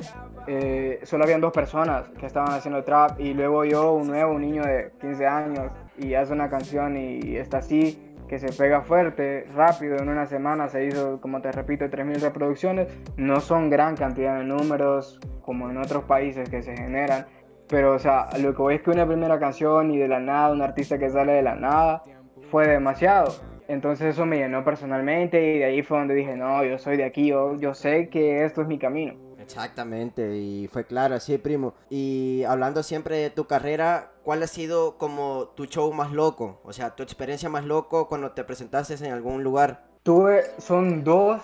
Eh, 0.47 0.99
solo 1.03 1.23
habían 1.23 1.41
dos 1.41 1.53
personas 1.53 2.09
que 2.19 2.25
estaban 2.25 2.51
haciendo 2.53 2.83
trap 2.83 3.19
y 3.19 3.33
luego 3.33 3.65
yo, 3.65 3.93
un 3.93 4.07
nuevo, 4.07 4.33
un 4.33 4.41
niño 4.41 4.63
de 4.63 4.91
15 4.99 5.27
años, 5.27 5.71
y 5.97 6.13
hace 6.13 6.33
una 6.33 6.49
canción 6.49 6.97
y 6.97 7.35
está 7.35 7.57
así, 7.57 8.09
que 8.29 8.37
se 8.37 8.53
pega 8.53 8.81
fuerte, 8.81 9.47
rápido, 9.55 9.97
en 9.97 10.07
una 10.07 10.27
semana 10.27 10.69
se 10.69 10.85
hizo, 10.85 11.19
como 11.19 11.41
te 11.41 11.51
repito, 11.51 11.85
3.000 11.85 12.21
reproducciones. 12.21 12.87
No 13.17 13.41
son 13.41 13.71
gran 13.71 13.97
cantidad 13.97 14.37
de 14.37 14.43
números 14.43 15.19
como 15.49 15.67
en 15.67 15.77
otros 15.79 16.03
países 16.03 16.47
que 16.47 16.61
se 16.61 16.77
generan. 16.77 17.25
Pero, 17.67 17.95
o 17.95 17.97
sea, 17.97 18.29
lo 18.39 18.53
que 18.53 18.61
voy 18.61 18.75
es 18.75 18.83
que 18.83 18.91
una 18.91 19.07
primera 19.07 19.39
canción 19.39 19.89
y 19.89 19.97
de 19.97 20.07
la 20.07 20.19
nada, 20.19 20.51
un 20.51 20.61
artista 20.61 20.99
que 20.99 21.09
sale 21.09 21.31
de 21.31 21.41
la 21.41 21.55
nada, 21.55 22.03
fue 22.51 22.67
demasiado. 22.67 23.33
Entonces 23.67 24.13
eso 24.13 24.27
me 24.27 24.37
llenó 24.37 24.63
personalmente 24.63 25.55
y 25.55 25.57
de 25.57 25.65
ahí 25.65 25.81
fue 25.81 25.97
donde 25.97 26.13
dije, 26.13 26.37
no, 26.37 26.63
yo 26.63 26.77
soy 26.77 26.97
de 26.97 27.03
aquí, 27.03 27.29
yo, 27.29 27.55
yo 27.55 27.73
sé 27.73 28.09
que 28.09 28.45
esto 28.45 28.61
es 28.61 28.67
mi 28.67 28.77
camino. 28.77 29.15
Exactamente, 29.39 30.37
y 30.37 30.67
fue 30.67 30.85
claro, 30.85 31.15
así, 31.15 31.39
primo. 31.39 31.73
Y 31.89 32.43
hablando 32.43 32.83
siempre 32.83 33.17
de 33.17 33.31
tu 33.31 33.47
carrera, 33.47 34.11
¿cuál 34.21 34.43
ha 34.43 34.47
sido 34.47 34.99
como 34.99 35.47
tu 35.55 35.65
show 35.65 35.91
más 35.93 36.11
loco? 36.11 36.61
O 36.63 36.73
sea, 36.73 36.95
tu 36.95 37.01
experiencia 37.01 37.49
más 37.49 37.65
loco 37.65 38.07
cuando 38.07 38.33
te 38.33 38.43
presentaste 38.43 39.03
en 39.03 39.13
algún 39.13 39.43
lugar. 39.43 39.87
Tuve, 40.03 40.43
son 40.59 41.03
dos, 41.03 41.41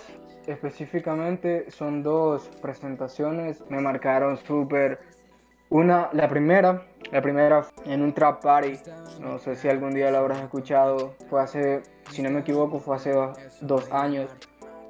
específicamente, 0.48 1.70
son 1.72 2.04
dos 2.04 2.50
presentaciones, 2.62 3.64
me 3.70 3.80
marcaron 3.82 4.38
súper. 4.38 5.00
Una, 5.70 6.10
la 6.14 6.30
primera, 6.30 6.86
la 7.12 7.22
primera 7.22 7.66
en 7.86 8.02
un 8.02 8.14
trap 8.14 8.42
party, 8.42 8.80
no 9.20 9.40
sé 9.40 9.56
si 9.56 9.68
algún 9.68 9.94
día 9.94 10.12
lo 10.12 10.20
habrás 10.20 10.42
escuchado, 10.42 11.16
fue 11.28 11.42
hace 11.42 11.82
si 12.12 12.22
no 12.22 12.30
me 12.30 12.42
equivoco, 12.42 12.80
fue 12.80 12.96
hace 12.96 13.14
dos, 13.62 13.92
años. 13.92 14.30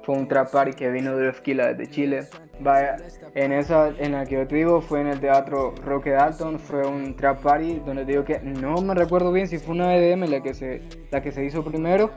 Fue 0.04 0.14
un 0.14 0.28
trap 0.28 0.52
party 0.52 0.72
que 0.74 0.88
vino 0.90 1.16
de 1.16 1.30
Esquila 1.30 1.72
desde 1.72 1.90
Chile. 1.90 2.28
Vaya, 2.60 2.96
en 3.34 3.52
esa, 3.52 3.88
en 3.88 4.12
la 4.12 4.24
que 4.24 4.36
yo 4.36 4.46
te 4.46 4.54
digo, 4.54 4.80
fue 4.80 5.00
en 5.00 5.08
el 5.08 5.18
teatro 5.18 5.74
Roque 5.84 6.10
Dalton, 6.10 6.60
fue 6.60 6.86
un 6.86 7.16
trap 7.16 7.42
party 7.42 7.80
donde 7.84 8.04
digo 8.04 8.24
que 8.24 8.38
no 8.38 8.80
me 8.82 8.94
recuerdo 8.94 9.32
bien 9.32 9.48
si 9.48 9.58
fue 9.58 9.74
una 9.74 9.96
EDM 9.96 10.30
la 10.30 10.42
que 10.42 10.54
se, 10.54 10.82
la 11.10 11.22
que 11.22 11.32
se 11.32 11.44
hizo 11.44 11.64
primero 11.64 12.12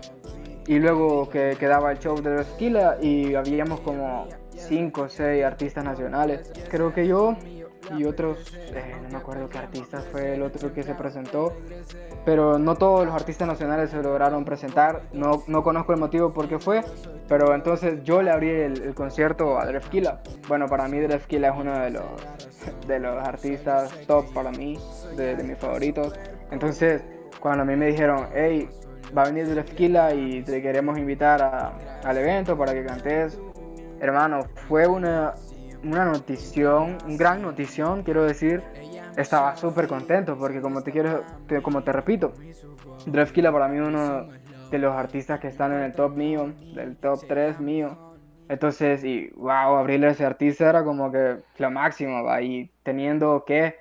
y 0.70 0.78
luego 0.78 1.28
que 1.32 1.56
quedaba 1.60 1.92
el 1.92 1.98
show 1.98 2.22
de 2.22 2.42
Esquila 2.42 2.98
y 3.02 3.34
habíamos 3.34 3.80
como 3.80 4.28
cinco 4.52 5.02
o 5.02 5.10
seis 5.10 5.44
artistas 5.44 5.84
nacionales. 5.84 6.54
Creo 6.70 6.94
que 6.94 7.08
yo 7.08 7.36
y 7.98 8.06
otros, 8.06 8.54
eh, 8.56 8.96
no 9.02 9.10
me 9.10 9.18
acuerdo 9.18 9.50
qué 9.50 9.58
artistas 9.58 10.06
fue 10.12 10.36
el 10.36 10.44
otro 10.44 10.72
que 10.72 10.84
se 10.84 10.94
presentó, 10.94 11.54
pero 12.24 12.60
no 12.60 12.76
todos 12.76 13.04
los 13.04 13.16
artistas 13.16 13.48
nacionales 13.48 13.90
se 13.90 14.04
lograron 14.04 14.46
presentar, 14.46 15.02
no, 15.12 15.42
no 15.48 15.64
conozco 15.64 15.92
el 15.94 16.00
motivo 16.00 16.34
por 16.34 16.48
qué 16.48 16.60
fue, 16.60 16.84
pero 17.28 17.56
entonces 17.56 18.04
yo 18.04 18.22
le 18.22 18.30
abrí 18.30 18.52
el, 18.52 18.94
concierto 18.94 19.60
a 19.60 19.66
Drefkila. 19.66 20.22
Bueno, 20.48 20.68
para 20.68 20.88
mí 20.88 21.00
Drefkila 21.00 21.48
es 21.50 21.56
uno 21.58 21.80
de 21.80 21.90
los, 21.90 22.06
de 22.86 23.00
los 23.00 23.18
artistas 23.28 23.92
top 24.06 24.32
para 24.36 24.52
mí, 24.52 24.78
de, 25.18 25.36
de 25.36 25.44
mis 25.44 25.58
favoritos. 25.58 26.14
Entonces, 26.52 27.02
cuando 27.40 27.64
a 27.64 27.66
mí 27.66 27.76
me 27.76 27.88
dijeron, 27.88 28.28
hey, 28.36 28.70
va 29.18 29.24
a 29.24 29.26
venir 29.26 29.48
Drefkila 29.48 30.14
y 30.14 30.44
te 30.44 30.62
queremos 30.62 30.98
invitar 30.98 31.42
a, 31.42 31.78
al 32.04 32.18
evento 32.18 32.58
para 32.58 32.74
que 32.74 32.86
cantes, 32.86 33.40
hermano, 34.00 34.42
fue 34.68 34.88
una, 34.88 35.34
una 35.84 36.06
notición, 36.06 36.98
un 37.06 37.18
gran 37.18 37.42
notición, 37.42 38.04
quiero 38.04 38.24
decir. 38.24 38.62
Estaba 39.18 39.56
súper 39.58 39.88
contento 39.88 40.38
porque 40.38 40.62
como 40.62 40.82
te 40.82 40.92
quiero, 40.92 41.24
como 41.62 41.84
te 41.84 41.92
repito, 41.92 42.34
Drefkila 43.06 43.52
para 43.52 43.68
mí 43.68 43.80
uno 43.80 44.28
de 44.72 44.78
los 44.78 44.96
artistas 44.96 45.40
que 45.40 45.48
están 45.48 45.74
en 45.74 45.82
el 45.82 45.92
top 45.92 46.16
mío, 46.16 46.54
del 46.74 46.96
top 46.96 47.22
3 47.28 47.60
mío. 47.60 47.98
Entonces, 48.48 49.04
y 49.04 49.30
wow, 49.36 49.78
abrirle 49.78 50.08
a 50.08 50.12
ese 50.12 50.26
artista 50.26 50.70
era 50.70 50.84
como 50.84 51.12
que 51.12 51.38
lo 51.58 51.72
máximo, 51.72 52.24
¿va? 52.24 52.42
Y 52.42 52.72
teniendo 52.84 53.44
que 53.46 53.76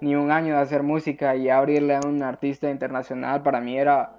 ni 0.00 0.16
un 0.16 0.30
año 0.30 0.54
de 0.54 0.60
hacer 0.60 0.82
música 0.82 1.34
y 1.36 1.48
abrirle 1.48 1.96
a 1.96 2.00
un 2.06 2.22
artista 2.22 2.70
internacional 2.70 3.42
para 3.42 3.60
mí 3.60 3.78
era, 3.78 4.13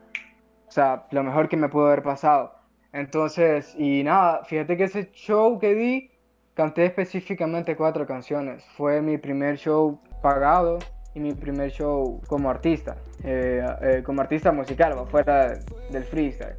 o 0.68 0.72
sea, 0.72 1.06
lo 1.12 1.24
mejor 1.24 1.50
que 1.50 1.58
me 1.58 1.70
pudo 1.70 1.88
haber 1.88 2.04
pasado. 2.04 2.54
Entonces, 2.92 3.76
y 3.78 4.04
nada, 4.04 4.44
fíjate 4.46 4.78
que 4.78 4.86
ese 4.86 5.12
show 5.12 5.60
que 5.60 5.76
di, 5.76 6.12
Canté 6.56 6.86
específicamente 6.86 7.76
cuatro 7.76 8.08
canciones. 8.08 8.64
Fue 8.78 9.02
mi 9.02 9.18
primer 9.18 9.58
show 9.58 10.00
pagado 10.22 10.80
y 11.14 11.20
mi 11.20 11.34
primer 11.34 11.70
show 11.70 12.22
como 12.28 12.50
artista, 12.50 12.96
eh, 13.26 13.62
eh, 13.82 14.04
como 14.06 14.22
artista 14.22 14.54
musical, 14.54 14.96
fuera 15.12 15.60
del 15.92 16.04
freestyle. 16.06 16.56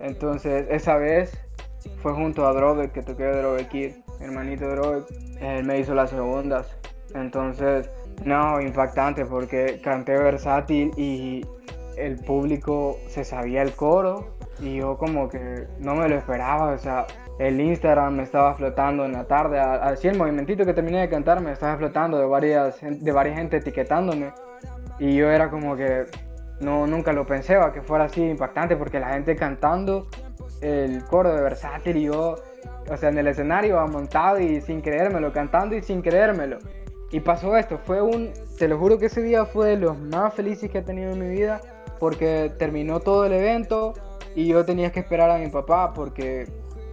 Entonces, 0.00 0.66
esa 0.68 0.96
vez 0.96 1.32
fue 2.02 2.12
junto 2.12 2.44
a 2.44 2.52
Drove, 2.52 2.90
que 2.90 3.02
toqué 3.02 3.24
Drove 3.24 3.68
Kid, 3.68 3.92
hermanito 4.18 4.68
Drove, 4.68 5.06
él 5.40 5.64
me 5.64 5.78
hizo 5.78 5.94
las 5.94 6.10
segundas. 6.10 6.76
Entonces, 7.14 7.88
no, 8.24 8.60
impactante 8.60 9.24
porque 9.26 9.80
canté 9.80 10.18
versátil 10.18 10.90
y 10.96 11.46
el 11.96 12.16
público 12.16 12.98
se 13.08 13.24
sabía 13.24 13.62
el 13.62 13.72
coro 13.72 14.36
y 14.60 14.76
yo 14.76 14.96
como 14.96 15.28
que 15.28 15.66
no 15.78 15.94
me 15.94 16.08
lo 16.08 16.16
esperaba, 16.16 16.72
o 16.72 16.78
sea, 16.78 17.06
el 17.38 17.60
Instagram 17.60 18.16
me 18.16 18.22
estaba 18.22 18.54
flotando 18.54 19.04
en 19.04 19.12
la 19.12 19.24
tarde, 19.24 19.60
así 19.60 20.08
el 20.08 20.16
movimentito 20.16 20.64
que 20.64 20.72
terminé 20.72 21.00
de 21.00 21.08
cantar 21.08 21.42
me 21.42 21.52
estaba 21.52 21.76
flotando 21.76 22.18
de 22.18 22.26
varias, 22.26 22.80
de 22.80 23.12
varias 23.12 23.36
gente 23.36 23.58
etiquetándome 23.58 24.32
y 24.98 25.14
yo 25.16 25.30
era 25.30 25.50
como 25.50 25.76
que 25.76 26.04
no, 26.60 26.86
nunca 26.86 27.12
lo 27.12 27.26
pensé 27.26 27.58
que 27.74 27.82
fuera 27.82 28.04
así 28.04 28.22
impactante 28.22 28.76
porque 28.76 28.98
la 28.98 29.10
gente 29.10 29.36
cantando 29.36 30.06
el 30.62 31.04
coro 31.04 31.34
de 31.34 31.42
versátil 31.42 31.96
y 31.98 32.04
yo, 32.04 32.36
o 32.90 32.96
sea, 32.96 33.10
en 33.10 33.18
el 33.18 33.26
escenario 33.26 33.86
montado 33.88 34.40
y 34.40 34.60
sin 34.62 34.80
creérmelo, 34.80 35.32
cantando 35.32 35.76
y 35.76 35.82
sin 35.82 36.00
creérmelo. 36.00 36.58
Y 37.12 37.20
pasó 37.20 37.56
esto, 37.56 37.78
fue 37.78 38.00
un, 38.00 38.32
te 38.58 38.66
lo 38.68 38.78
juro 38.78 38.98
que 38.98 39.06
ese 39.06 39.22
día 39.22 39.44
fue 39.44 39.68
de 39.68 39.76
los 39.76 39.98
más 39.98 40.34
felices 40.34 40.70
que 40.70 40.78
he 40.78 40.82
tenido 40.82 41.12
en 41.12 41.20
mi 41.20 41.28
vida 41.28 41.60
porque 41.98 42.52
terminó 42.58 43.00
todo 43.00 43.24
el 43.24 43.32
evento 43.32 43.94
y 44.34 44.46
yo 44.46 44.64
tenía 44.64 44.92
que 44.92 45.00
esperar 45.00 45.30
a 45.30 45.38
mi 45.38 45.48
papá 45.48 45.92
porque 45.94 46.46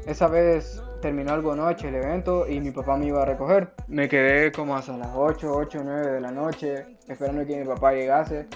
esa 0.05 0.27
vez 0.27 0.81
terminó 1.01 1.33
algo 1.33 1.55
noche 1.55 1.89
el 1.89 1.95
evento 1.95 2.47
y 2.47 2.61
mi 2.61 2.71
papá 2.71 2.95
me 2.97 3.07
iba 3.07 3.21
a 3.21 3.25
recoger. 3.25 3.71
Me 3.87 4.07
quedé 4.07 4.51
como 4.51 4.75
hasta 4.75 4.97
las 4.97 5.09
8, 5.13 5.51
8, 5.53 5.81
9 5.83 6.11
de 6.13 6.21
la 6.21 6.31
noche 6.31 6.85
esperando 7.07 7.45
que 7.45 7.59
mi 7.59 7.65
papá 7.65 7.91
llegase. 7.93 8.47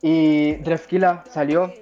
Y 0.00 0.54
Drefkila 0.56 1.22
salió, 1.30 1.72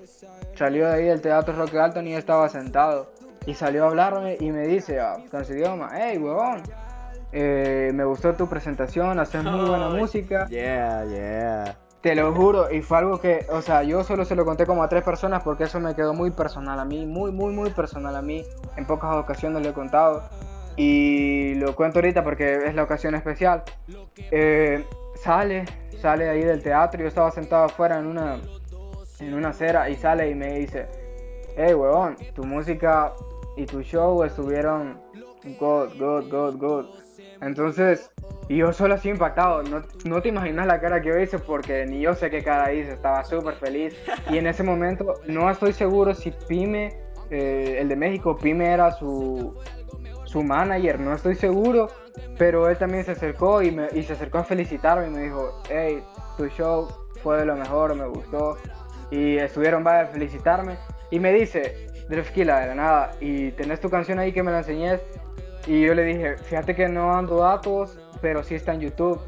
salió 0.55 0.89
de 0.89 0.95
ahí 0.95 1.05
del 1.07 1.23
Teatro 1.23 1.55
Roque 1.55 1.79
Alto 1.79 2.03
y 2.03 2.12
estaba 2.12 2.50
sentado. 2.50 3.11
Y 3.47 3.55
salió 3.55 3.85
a 3.85 3.89
hablarme 3.89 4.37
y 4.39 4.50
me 4.50 4.67
dice, 4.67 5.00
oh, 5.00 5.25
con 5.31 5.47
su 5.47 5.55
idioma, 5.55 5.91
hey, 5.95 6.19
huevón, 6.19 6.62
eh, 7.33 7.91
me 7.95 8.05
gustó 8.05 8.35
tu 8.35 8.47
presentación, 8.47 9.19
haces 9.19 9.43
muy 9.43 9.67
buena 9.67 9.89
música. 9.89 10.47
Yeah, 10.49 11.07
yeah. 11.07 11.79
Te 12.00 12.14
lo 12.14 12.33
juro, 12.33 12.73
y 12.73 12.80
fue 12.80 12.97
algo 12.97 13.21
que, 13.21 13.45
o 13.50 13.61
sea, 13.61 13.83
yo 13.83 14.02
solo 14.04 14.25
se 14.25 14.35
lo 14.35 14.47
conté 14.47 14.64
como 14.64 14.83
a 14.83 14.88
tres 14.88 15.04
personas 15.04 15.42
porque 15.42 15.64
eso 15.64 15.80
me 15.80 15.95
quedó 15.95 16.14
muy 16.14 16.30
personal 16.30 16.80
a 16.80 16.85
mí, 16.87 17.04
muy, 17.04 17.30
muy, 17.30 17.52
muy 17.52 17.71
personal 17.71 18.16
a 18.16 18.23
mí. 18.23 18.42
En 18.76 18.87
pocas 18.87 19.14
ocasiones 19.16 19.62
lo 19.62 19.69
he 19.69 19.73
contado 19.75 20.23
y 20.76 21.57
lo 21.57 21.76
cuento 21.76 21.99
ahorita 21.99 22.25
porque 22.25 22.54
es 22.66 22.75
la 22.75 22.85
ocasión 22.85 23.14
especial. 23.14 23.64
Eh, 24.30 24.83
sale, 25.14 25.66
sale 26.00 26.30
ahí 26.30 26.42
del 26.42 26.62
teatro, 26.62 27.02
yo 27.02 27.09
estaba 27.09 27.30
sentado 27.33 27.64
afuera 27.64 27.99
en 27.99 28.07
una, 28.07 28.38
en 29.19 29.35
una 29.35 29.50
acera 29.50 29.90
y 29.90 29.97
sale 29.97 30.30
y 30.30 30.35
me 30.35 30.59
dice, 30.59 30.88
hey, 31.54 31.75
huevón, 31.75 32.16
tu 32.35 32.45
música 32.45 33.12
y 33.59 33.66
tu 33.66 33.83
show 33.83 34.25
estuvieron 34.25 34.99
good, 35.59 35.90
good, 35.99 36.30
good, 36.30 36.57
good. 36.57 36.87
Entonces, 37.40 38.11
yo 38.49 38.73
solo 38.73 38.94
así 38.94 39.09
impactado, 39.09 39.62
no, 39.62 39.82
no 40.04 40.23
te 40.23 40.28
imaginas 40.28 40.66
la 40.66 40.80
cara 40.80 41.00
que 41.00 41.09
yo 41.09 41.18
hice 41.18 41.38
porque 41.38 41.87
ni 41.87 42.00
yo 42.00 42.14
sé 42.14 42.30
qué 42.30 42.42
cara 42.42 42.73
hice, 42.73 42.92
estaba 42.92 43.25
súper 43.25 43.54
feliz. 43.54 43.97
Y 44.30 44.38
en 44.38 44.47
ese 44.47 44.62
momento 44.62 45.14
no 45.26 45.50
estoy 45.50 45.73
seguro 45.73 46.14
si 46.14 46.32
Pime, 46.49 46.99
eh, 47.30 47.78
el 47.80 47.88
de 47.88 47.97
México, 47.97 48.37
Pime 48.37 48.73
era 48.73 48.90
su, 48.92 49.56
su 50.25 50.42
manager, 50.42 51.00
no 51.00 51.14
estoy 51.14 51.35
seguro, 51.35 51.88
pero 52.38 52.68
él 52.68 52.76
también 52.76 53.04
se 53.04 53.12
acercó 53.12 53.62
y, 53.62 53.70
me, 53.70 53.88
y 53.92 54.02
se 54.02 54.12
acercó 54.12 54.38
a 54.38 54.44
felicitarme 54.44 55.06
y 55.06 55.11
me 55.11 55.23
dijo, 55.23 55.62
hey, 55.68 56.02
tu 56.37 56.49
show 56.49 56.88
fue 57.23 57.38
de 57.38 57.44
lo 57.44 57.56
mejor, 57.56 57.94
me 57.94 58.06
gustó. 58.06 58.56
Y 59.11 59.38
estuvieron 59.38 59.82
para 59.82 60.06
felicitarme. 60.06 60.76
Y 61.11 61.18
me 61.18 61.32
dice, 61.32 61.87
Drefkila, 62.09 62.61
de 62.61 62.66
la 62.68 62.75
nada, 62.75 63.11
y 63.20 63.50
tenés 63.52 63.80
tu 63.80 63.90
canción 63.90 64.18
ahí 64.18 64.32
que 64.32 64.42
me 64.42 64.50
la 64.50 64.59
enseñes. 64.59 65.00
Y 65.67 65.83
yo 65.83 65.95
le 65.95 66.05
dije, 66.05 66.37
fíjate 66.38 66.75
que 66.75 66.88
no 66.88 67.14
ando 67.14 67.37
datos, 67.37 67.99
pero 68.21 68.43
sí 68.43 68.55
está 68.55 68.75
en 68.75 68.81
YouTube. 68.81 69.21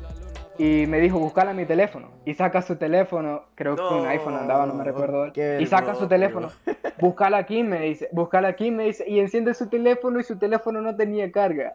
Y 0.58 0.86
me 0.86 1.00
dijo, 1.00 1.18
buscala 1.18 1.52
en 1.52 1.56
mi 1.56 1.66
teléfono. 1.66 2.10
Y 2.24 2.34
saca 2.34 2.62
su 2.62 2.76
teléfono, 2.76 3.44
creo 3.54 3.74
que 3.74 3.82
un 3.82 4.06
iPhone 4.06 4.34
andaba, 4.34 4.66
no 4.66 4.74
me 4.74 4.84
recuerdo. 4.84 5.32
Y 5.58 5.66
saca 5.66 5.94
su 5.94 6.06
teléfono. 6.08 6.50
Búscala 6.98 7.38
aquí, 7.38 7.62
me 7.62 7.80
dice. 7.80 8.08
Búscala 8.12 8.48
aquí, 8.48 8.70
me 8.70 8.84
dice. 8.84 9.08
Y 9.08 9.18
enciende 9.18 9.54
su 9.54 9.68
teléfono 9.68 10.20
y 10.20 10.22
su 10.22 10.38
teléfono 10.38 10.80
no 10.80 10.94
tenía 10.94 11.30
carga. 11.32 11.74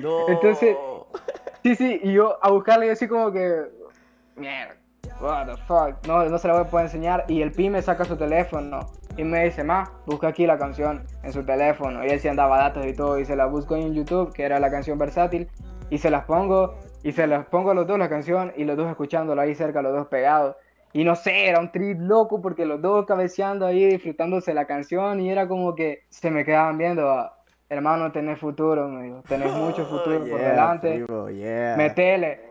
No. 0.00 0.28
Entonces, 0.28 0.76
sí, 1.62 1.74
sí. 1.74 2.00
Y 2.02 2.12
yo 2.12 2.38
a 2.42 2.50
buscarla 2.50 2.86
y 2.86 2.90
así 2.90 3.08
como 3.08 3.32
que, 3.32 3.62
mierda, 4.36 4.76
what 5.20 5.46
the 5.46 5.56
fuck. 5.66 6.06
No, 6.06 6.24
no 6.24 6.38
se 6.38 6.48
la 6.48 6.54
voy 6.54 6.62
a 6.64 6.66
poder 6.66 6.86
enseñar. 6.86 7.24
Y 7.28 7.42
el 7.42 7.52
pi 7.52 7.70
me 7.70 7.82
saca 7.82 8.04
su 8.04 8.16
teléfono. 8.16 8.80
Y 9.16 9.24
me 9.24 9.44
dice, 9.44 9.64
ma, 9.64 9.90
busca 10.06 10.28
aquí 10.28 10.46
la 10.46 10.56
canción 10.56 11.04
en 11.22 11.32
su 11.32 11.44
teléfono. 11.44 12.04
Y 12.04 12.08
él 12.08 12.20
sí 12.20 12.28
andaba 12.28 12.58
datos 12.58 12.86
y 12.86 12.94
todo. 12.94 13.18
Y 13.18 13.24
se 13.24 13.36
la 13.36 13.46
busco 13.46 13.76
en 13.76 13.92
YouTube, 13.94 14.32
que 14.32 14.44
era 14.44 14.58
la 14.60 14.70
canción 14.70 14.98
versátil. 14.98 15.48
Y 15.90 15.98
se 15.98 16.10
las 16.10 16.24
pongo. 16.24 16.74
Y 17.02 17.12
se 17.12 17.26
las 17.26 17.46
pongo 17.46 17.72
a 17.72 17.74
los 17.74 17.86
dos 17.86 17.98
la 17.98 18.08
canción. 18.08 18.52
Y 18.56 18.64
los 18.64 18.76
dos 18.76 18.88
escuchándolo 18.88 19.40
ahí 19.40 19.54
cerca, 19.54 19.82
los 19.82 19.92
dos 19.94 20.06
pegados. 20.08 20.56
Y 20.92 21.04
no 21.04 21.14
sé, 21.14 21.46
era 21.48 21.60
un 21.60 21.70
trip 21.70 21.98
loco 22.00 22.40
porque 22.42 22.64
los 22.66 22.80
dos 22.82 23.06
cabeceando 23.06 23.66
ahí, 23.66 23.84
disfrutándose 23.86 24.54
la 24.54 24.66
canción. 24.66 25.20
Y 25.20 25.30
era 25.30 25.46
como 25.48 25.74
que 25.74 26.04
se 26.08 26.30
me 26.30 26.44
quedaban 26.44 26.78
viendo. 26.78 27.30
Hermano, 27.68 28.10
tenés 28.10 28.38
futuro, 28.40 28.88
me 28.88 29.04
dijo. 29.04 29.22
Tenés 29.28 29.52
mucho 29.52 29.84
futuro 29.86 30.18
por 30.20 30.26
Yeah, 30.40 30.50
delante. 30.50 31.06
yeah. 31.36 31.76
Metele. 31.76 32.49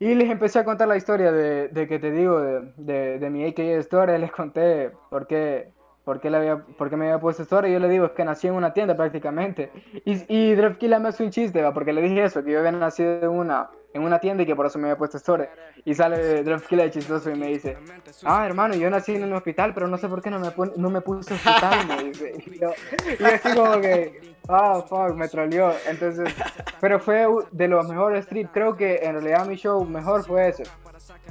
Y 0.00 0.14
les 0.14 0.30
empecé 0.30 0.58
a 0.58 0.64
contar 0.64 0.88
la 0.88 0.96
historia 0.96 1.30
de, 1.30 1.68
de 1.68 1.86
que 1.86 1.98
te 1.98 2.10
digo, 2.10 2.40
de, 2.40 3.18
de, 3.18 3.30
mi 3.30 3.44
AKA 3.44 3.78
Store. 3.80 4.18
Les 4.18 4.32
conté 4.32 4.92
por 5.10 5.26
qué, 5.26 5.72
por, 6.04 6.20
qué 6.20 6.30
le 6.30 6.38
había, 6.38 6.56
por 6.56 6.88
qué 6.88 6.96
me 6.96 7.04
había 7.04 7.20
puesto 7.20 7.42
Store. 7.42 7.68
Y 7.68 7.74
yo 7.74 7.78
le 7.78 7.88
digo, 7.90 8.06
es 8.06 8.12
que 8.12 8.24
nací 8.24 8.48
en 8.48 8.54
una 8.54 8.72
tienda 8.72 8.96
prácticamente. 8.96 9.70
Y, 10.06 10.24
y 10.34 10.54
Drefkila 10.54 10.98
me 10.98 11.10
hace 11.10 11.22
un 11.22 11.30
chiste, 11.30 11.60
¿va? 11.60 11.74
porque 11.74 11.92
le 11.92 12.00
dije 12.00 12.24
eso, 12.24 12.42
que 12.42 12.50
yo 12.50 12.60
había 12.60 12.72
nacido 12.72 13.20
en 13.20 13.28
una, 13.28 13.68
en 13.92 14.02
una 14.02 14.18
tienda 14.18 14.42
y 14.42 14.46
que 14.46 14.54
por 14.54 14.66
eso 14.66 14.78
me 14.78 14.88
había 14.88 14.98
puesto 14.98 15.16
Store. 15.16 15.50
Y 15.84 15.94
sale 15.94 16.42
Drefkila 16.42 16.84
de 16.84 16.90
chistoso 16.90 17.30
y 17.30 17.34
me 17.34 17.48
dice, 17.48 17.76
ah, 18.24 18.46
hermano, 18.46 18.74
yo 18.74 18.88
nací 18.90 19.14
en 19.14 19.24
un 19.24 19.32
hospital, 19.32 19.74
pero 19.74 19.88
no 19.88 19.98
sé 19.98 20.08
por 20.08 20.22
qué 20.22 20.30
no 20.30 20.38
me, 20.38 20.52
no 20.76 20.90
me 20.90 21.00
puse 21.00 21.34
hospital, 21.34 21.86
me 21.86 22.04
dice. 22.04 22.34
Y 22.50 22.58
yo, 22.58 22.72
y 23.18 23.24
así 23.24 23.54
como 23.54 23.80
que, 23.80 24.34
ah, 24.48 24.82
fuck, 24.86 25.14
me 25.14 25.28
troleó. 25.28 25.72
Entonces, 25.88 26.34
pero 26.80 27.00
fue 27.00 27.26
de 27.50 27.68
los 27.68 27.88
mejores 27.88 28.26
trips. 28.26 28.50
Creo 28.52 28.76
que 28.76 28.96
en 29.02 29.12
realidad 29.14 29.46
mi 29.46 29.56
show 29.56 29.84
mejor 29.84 30.24
fue 30.24 30.48
ese. 30.48 30.64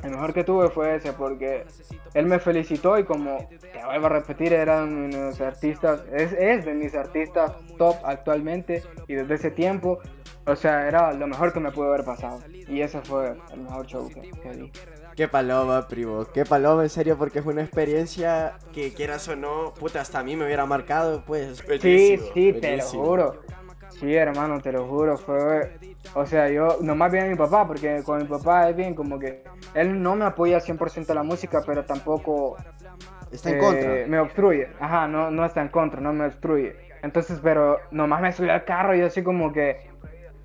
El 0.04 0.12
mejor 0.12 0.34
que 0.34 0.44
tuve 0.44 0.70
fue 0.70 0.96
ese 0.96 1.13
porque 1.13 1.66
él 2.13 2.25
me 2.25 2.39
felicitó 2.39 2.98
y 2.98 3.04
como 3.04 3.38
te 3.62 3.84
vuelvo 3.86 4.06
a 4.06 4.10
repetir, 4.10 4.54
era 4.54 4.84
uno 4.84 5.18
de 5.18 5.28
mis 5.28 5.42
artistas, 5.42 6.04
es, 6.13 6.32
es 6.34 6.66
de 6.66 6.74
mis 6.74 6.96
artistas 6.96 7.51
top 7.78 7.96
actualmente 8.04 8.84
y 9.08 9.16
desde 9.16 9.36
ese 9.36 9.51
tiempo, 9.51 10.00
o 10.51 10.56
sea, 10.56 10.88
era 10.88 11.13
lo 11.13 11.27
mejor 11.27 11.53
que 11.53 11.60
me 11.60 11.72
pudo 11.72 11.89
haber 11.89 12.03
pasado. 12.03 12.39
Y 12.68 12.82
ese 12.82 13.01
fue 13.01 13.36
el 13.53 13.62
mejor 13.62 13.86
show 13.88 14.10
que, 14.10 14.29
que 14.41 14.51
di. 14.51 14.72
Qué 15.15 15.27
paloma, 15.27 15.88
primo. 15.88 16.25
Qué 16.34 16.46
paloma, 16.46 16.84
en 16.84 16.89
serio, 16.89 17.18
porque 17.18 17.41
fue 17.41 17.53
una 17.53 17.63
experiencia 17.63 18.53
que 18.74 18.94
quieras 18.94 19.27
o 19.27 19.36
no, 19.36 19.74
puta, 19.74 20.01
hasta 20.01 20.20
a 20.20 20.24
mí 20.24 20.36
me 20.36 20.46
hubiera 20.46 20.65
marcado, 20.65 21.24
pues. 21.25 21.58
Sí, 21.58 21.65
buenísimo, 21.68 22.32
sí, 22.34 22.53
te 22.53 22.77
lo 22.77 22.84
juro. 22.84 23.41
Sí, 24.00 24.15
hermano, 24.15 24.62
te 24.62 24.72
lo 24.72 24.88
juro, 24.88 25.18
fue... 25.18 25.77
O 26.13 26.25
sea, 26.25 26.50
yo 26.50 26.77
nomás 26.82 27.12
vi 27.12 27.20
a 27.20 27.25
mi 27.25 27.36
papá, 27.36 27.68
porque 27.68 28.01
con 28.03 28.20
mi 28.20 28.25
papá 28.25 28.70
es 28.70 28.75
bien 28.75 28.96
como 28.96 29.20
que... 29.20 29.44
Él 29.74 30.01
no 30.01 30.15
me 30.15 30.25
apoya 30.25 30.60
100% 30.60 31.10
a 31.10 31.13
la 31.15 31.24
música, 31.24 31.62
pero 31.65 31.84
tampoco 31.84 32.56
Está 33.32 33.50
en 33.50 33.56
eh, 33.56 33.60
contra. 33.60 34.08
me 34.08 34.20
obstruye. 34.20 34.70
Ajá, 34.79 35.08
no, 35.08 35.32
no 35.32 35.46
está 35.46 35.62
en 35.62 35.70
contra, 35.70 36.00
no 36.00 36.13
me 36.13 36.25
obstruye. 36.27 36.75
Entonces, 37.01 37.39
pero 37.44 37.79
nomás 37.91 38.22
me 38.22 38.31
subí 38.31 38.50
al 38.50 38.64
carro 38.64 38.96
y 38.96 39.00
yo 39.00 39.07
así 39.07 39.24
como 39.24 39.51
que... 39.51 39.90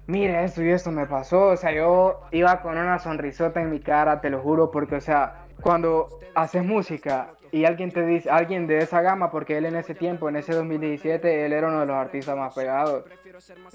Mire, 0.07 0.45
esto 0.45 0.63
y 0.63 0.71
esto 0.71 0.91
me 0.91 1.07
pasó. 1.07 1.49
O 1.49 1.57
sea, 1.57 1.73
yo 1.73 2.21
iba 2.31 2.61
con 2.61 2.77
una 2.77 2.99
sonrisota 2.99 3.61
en 3.61 3.71
mi 3.71 3.81
cara, 3.81 4.21
te 4.21 4.31
lo 4.31 4.41
juro, 4.41 4.71
porque, 4.71 4.97
o 4.97 5.01
sea, 5.01 5.47
cuando 5.63 6.09
haces 6.35 6.65
música 6.65 7.31
y 7.53 7.65
alguien 7.65 7.91
te 7.91 8.05
dice, 8.05 8.29
alguien 8.29 8.67
de 8.67 8.79
esa 8.79 9.01
gama, 9.01 9.31
porque 9.31 9.57
él 9.57 9.65
en 9.65 9.77
ese 9.77 9.95
tiempo, 9.95 10.29
en 10.29 10.37
ese 10.37 10.53
2017, 10.55 11.47
él 11.47 11.53
era 11.53 11.69
uno 11.69 11.81
de 11.81 11.87
los 11.87 11.97
artistas 11.97 12.37
más 12.37 12.55
pegados. 12.55 13.05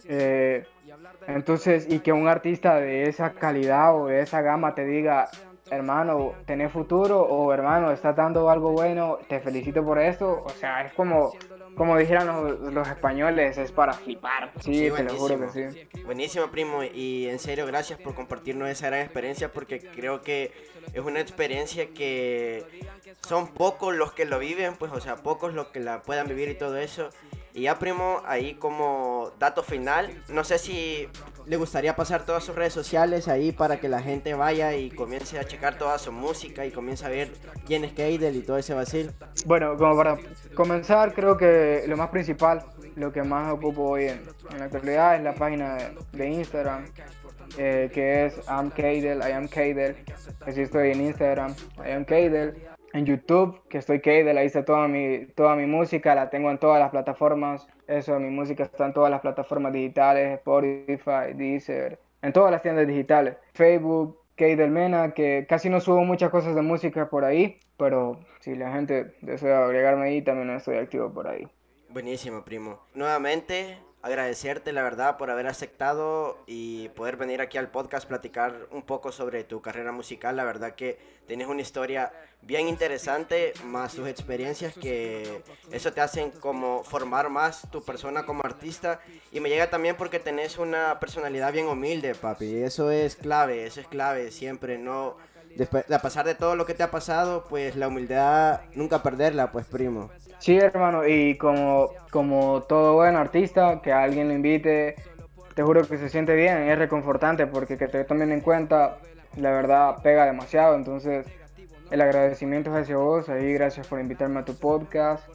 Eh, 0.05 0.65
entonces, 1.27 1.87
y 1.89 1.99
que 1.99 2.11
un 2.11 2.27
artista 2.27 2.75
de 2.75 3.03
esa 3.03 3.31
calidad 3.31 3.95
o 3.95 4.07
de 4.07 4.21
esa 4.21 4.41
gama 4.41 4.75
te 4.75 4.85
diga, 4.85 5.29
hermano, 5.71 6.33
tenés 6.45 6.71
futuro 6.71 7.21
o 7.21 7.53
hermano, 7.53 7.91
estás 7.91 8.15
dando 8.15 8.49
algo 8.49 8.71
bueno, 8.71 9.17
te 9.27 9.39
felicito 9.39 9.83
por 9.83 9.99
esto. 9.99 10.43
O 10.45 10.49
sea, 10.49 10.85
es 10.85 10.93
como, 10.93 11.31
como 11.75 11.97
dijeran 11.97 12.27
los, 12.27 12.73
los 12.73 12.87
españoles, 12.87 13.57
es 13.57 13.71
para 13.71 13.93
flipar. 13.93 14.51
Sí, 14.59 14.73
Sí, 14.73 14.91
te 14.95 15.03
lo 15.03 15.15
juro 15.15 15.39
que 15.39 15.49
sí. 15.71 15.87
Buenísimo, 16.03 16.47
primo. 16.47 16.83
Y 16.83 17.27
en 17.27 17.39
serio, 17.39 17.65
gracias 17.65 17.99
por 17.99 18.15
compartirnos 18.15 18.69
esa 18.69 18.87
gran 18.87 19.01
experiencia 19.01 19.51
porque 19.51 19.79
creo 19.79 20.21
que 20.21 20.51
es 20.93 20.99
una 20.99 21.19
experiencia 21.19 21.87
que 21.93 22.65
son 23.27 23.47
pocos 23.47 23.95
los 23.95 24.13
que 24.13 24.25
lo 24.25 24.39
viven, 24.39 24.75
pues, 24.75 24.91
o 24.91 24.99
sea, 24.99 25.17
pocos 25.17 25.53
los 25.53 25.67
que 25.67 25.79
la 25.79 26.01
puedan 26.01 26.27
vivir 26.27 26.49
y 26.49 26.55
todo 26.55 26.77
eso. 26.77 27.09
Y 27.53 27.63
ya, 27.63 27.79
primo, 27.79 28.21
ahí 28.25 28.53
como 28.55 29.31
dato 29.39 29.63
final, 29.63 30.23
no 30.29 30.43
sé 30.43 30.59
si 30.59 31.07
le 31.45 31.57
gustaría 31.57 31.95
pasar 31.95 32.25
todas 32.25 32.43
sus 32.43 32.55
redes 32.55 32.73
sociales 32.73 33.27
ahí 33.27 33.51
para 33.51 33.79
que 33.79 33.89
la 33.89 34.01
gente 34.01 34.35
vaya 34.35 34.75
y 34.75 34.91
comience 34.91 35.39
a 35.39 35.43
checar 35.43 35.77
toda 35.77 35.97
su 35.97 36.11
música 36.11 36.65
y 36.65 36.71
comience 36.71 37.05
a 37.05 37.09
ver 37.09 37.31
quién 37.65 37.83
es 37.83 37.93
Keidel 37.93 38.35
y 38.35 38.41
todo 38.41 38.57
ese 38.57 38.75
vacil. 38.75 39.11
Bueno, 39.45 39.75
como 39.77 39.97
para 39.97 40.17
comenzar, 40.53 41.13
creo 41.13 41.37
que 41.37 41.85
lo 41.87 41.97
más 41.97 42.09
principal, 42.09 42.63
lo 42.95 43.11
que 43.11 43.23
más 43.23 43.51
ocupo 43.51 43.83
hoy 43.83 44.05
en, 44.05 44.21
en 44.51 44.59
la 44.59 44.65
actualidad 44.65 45.15
es 45.15 45.23
la 45.23 45.33
página 45.33 45.77
de, 46.11 46.29
Instagram, 46.29 46.85
eh, 47.57 47.89
que 47.91 48.27
es 48.27 48.35
I'm 48.47 48.69
Kadel, 48.69 49.19
I 49.27 49.31
am 49.31 49.47
Kadel. 49.47 49.95
Así 50.45 50.61
estoy 50.61 50.91
en 50.91 51.01
Instagram, 51.01 51.55
I 51.83 51.91
am 51.91 52.05
Kadel. 52.05 52.53
En 52.93 53.05
YouTube, 53.05 53.61
que 53.69 53.77
estoy 53.77 53.99
Kadel, 53.99 54.37
ahí 54.37 54.47
está 54.47 54.65
toda 54.65 54.87
mi, 54.87 55.27
toda 55.35 55.55
mi 55.55 55.65
música, 55.65 56.15
la 56.15 56.29
tengo 56.29 56.49
en 56.49 56.57
todas 56.57 56.79
las 56.79 56.89
plataformas. 56.89 57.67
Eso, 57.87 58.19
mi 58.19 58.29
música 58.29 58.63
está 58.63 58.87
en 58.87 58.93
todas 58.93 59.11
las 59.11 59.21
plataformas 59.21 59.73
digitales, 59.73 60.39
Spotify, 60.39 61.33
Deezer, 61.35 61.99
en 62.21 62.33
todas 62.33 62.51
las 62.51 62.61
tiendas 62.61 62.87
digitales. 62.87 63.35
Facebook, 63.53 64.19
Kadel 64.35 64.71
Mena, 64.71 65.13
que 65.13 65.45
casi 65.47 65.69
no 65.69 65.79
subo 65.81 66.03
muchas 66.03 66.31
cosas 66.31 66.55
de 66.55 66.61
música 66.61 67.09
por 67.09 67.25
ahí, 67.25 67.59
pero 67.77 68.19
si 68.39 68.55
la 68.55 68.71
gente 68.71 69.13
desea 69.21 69.65
agregarme 69.65 70.05
ahí, 70.07 70.21
también 70.21 70.49
estoy 70.51 70.77
activo 70.77 71.13
por 71.13 71.27
ahí. 71.27 71.47
Buenísimo, 71.89 72.43
primo. 72.43 72.79
Nuevamente, 72.93 73.77
agradecerte, 74.01 74.71
la 74.71 74.81
verdad, 74.81 75.17
por 75.17 75.29
haber 75.29 75.47
aceptado 75.47 76.37
y 76.47 76.89
poder 76.89 77.17
venir 77.17 77.41
aquí 77.41 77.57
al 77.57 77.69
podcast, 77.69 78.07
platicar 78.07 78.67
un 78.71 78.83
poco 78.83 79.11
sobre 79.11 79.43
tu 79.43 79.61
carrera 79.61 79.91
musical. 79.91 80.37
La 80.37 80.45
verdad 80.45 80.75
que 80.75 80.97
tienes 81.27 81.47
una 81.47 81.61
historia 81.61 82.11
bien 82.41 82.67
interesante, 82.69 83.53
más 83.65 83.93
tus 83.93 84.07
experiencias 84.07 84.73
que 84.73 85.43
eso 85.71 85.91
te 85.91 86.01
hacen 86.01 86.31
como 86.31 86.83
formar 86.83 87.29
más 87.29 87.67
tu 87.71 87.83
persona 87.83 88.25
como 88.25 88.43
artista. 88.43 89.01
Y 89.31 89.41
me 89.41 89.49
llega 89.49 89.69
también 89.69 89.97
porque 89.97 90.19
tenés 90.19 90.57
una 90.57 90.99
personalidad 90.99 91.51
bien 91.51 91.67
humilde, 91.67 92.15
papi. 92.15 92.63
Eso 92.63 92.91
es 92.91 93.15
clave, 93.15 93.65
eso 93.65 93.81
es 93.81 93.87
clave 93.87 94.31
siempre, 94.31 94.77
no... 94.77 95.17
Después, 95.55 95.91
a 95.91 95.99
pesar 95.99 96.25
de 96.25 96.35
todo 96.35 96.55
lo 96.55 96.65
que 96.65 96.75
te 96.75 96.83
ha 96.83 96.91
pasado, 96.91 97.43
pues 97.49 97.75
la 97.75 97.87
humildad 97.87 98.61
nunca 98.75 99.01
perderla, 99.01 99.51
pues 99.51 99.65
primo. 99.65 100.09
Sí, 100.39 100.57
hermano, 100.57 101.05
y 101.05 101.37
como, 101.37 101.91
como 102.11 102.63
todo 102.63 102.93
buen 102.93 103.15
artista, 103.15 103.81
que 103.81 103.91
alguien 103.91 104.29
lo 104.29 104.33
invite, 104.33 104.95
te 105.53 105.63
juro 105.63 105.85
que 105.85 105.97
se 105.97 106.09
siente 106.09 106.33
bien, 106.35 106.69
es 106.69 106.77
reconfortante 106.77 107.45
porque 107.45 107.77
que 107.77 107.87
te 107.87 108.05
tomen 108.05 108.31
en 108.31 108.41
cuenta, 108.41 108.97
la 109.37 109.51
verdad, 109.51 109.97
pega 110.01 110.25
demasiado. 110.25 110.75
Entonces, 110.75 111.25
el 111.91 112.01
agradecimiento 112.01 112.71
es 112.71 112.83
hacia 112.83 112.97
vos, 112.97 113.27
ahí 113.29 113.53
gracias 113.53 113.87
por 113.87 113.99
invitarme 113.99 114.39
a 114.39 114.45
tu 114.45 114.55
podcast 114.55 115.27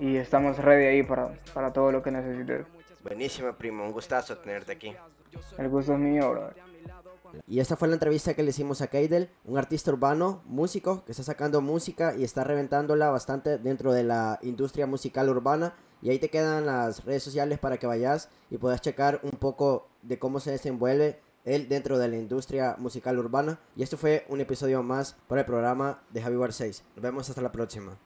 y 0.00 0.16
estamos 0.16 0.58
ready 0.58 0.86
ahí 0.86 1.02
para, 1.02 1.30
para 1.54 1.72
todo 1.72 1.92
lo 1.92 2.02
que 2.02 2.10
necesites. 2.10 2.66
Buenísimo, 3.02 3.52
primo. 3.52 3.84
Un 3.84 3.92
gustazo 3.92 4.38
tenerte 4.38 4.72
aquí. 4.72 4.94
El 5.56 5.68
gusto 5.68 5.92
es 5.92 5.98
mío, 5.98 6.30
bro. 6.30 6.50
Y 7.46 7.60
esta 7.60 7.76
fue 7.76 7.88
la 7.88 7.94
entrevista 7.94 8.34
que 8.34 8.42
le 8.42 8.50
hicimos 8.50 8.80
a 8.82 8.88
Keidel, 8.88 9.30
un 9.44 9.58
artista 9.58 9.90
urbano, 9.90 10.42
músico, 10.46 11.04
que 11.04 11.12
está 11.12 11.24
sacando 11.24 11.60
música 11.60 12.14
y 12.16 12.24
está 12.24 12.44
reventándola 12.44 13.10
bastante 13.10 13.58
dentro 13.58 13.92
de 13.92 14.04
la 14.04 14.38
industria 14.42 14.86
musical 14.86 15.28
urbana. 15.28 15.74
Y 16.00 16.10
ahí 16.10 16.18
te 16.18 16.30
quedan 16.30 16.66
las 16.66 17.04
redes 17.04 17.22
sociales 17.22 17.58
para 17.58 17.78
que 17.78 17.86
vayas 17.86 18.28
y 18.50 18.58
puedas 18.58 18.80
checar 18.80 19.20
un 19.22 19.32
poco 19.32 19.88
de 20.02 20.18
cómo 20.18 20.40
se 20.40 20.52
desenvuelve 20.52 21.20
él 21.44 21.68
dentro 21.68 21.98
de 21.98 22.08
la 22.08 22.16
industria 22.16 22.76
musical 22.78 23.18
urbana. 23.18 23.58
Y 23.76 23.82
esto 23.82 23.96
fue 23.96 24.24
un 24.28 24.40
episodio 24.40 24.82
más 24.82 25.16
para 25.26 25.40
el 25.40 25.46
programa 25.46 26.02
de 26.10 26.22
Javi 26.22 26.36
War 26.36 26.52
6. 26.52 26.84
Nos 26.94 27.02
vemos 27.02 27.28
hasta 27.28 27.42
la 27.42 27.52
próxima. 27.52 27.98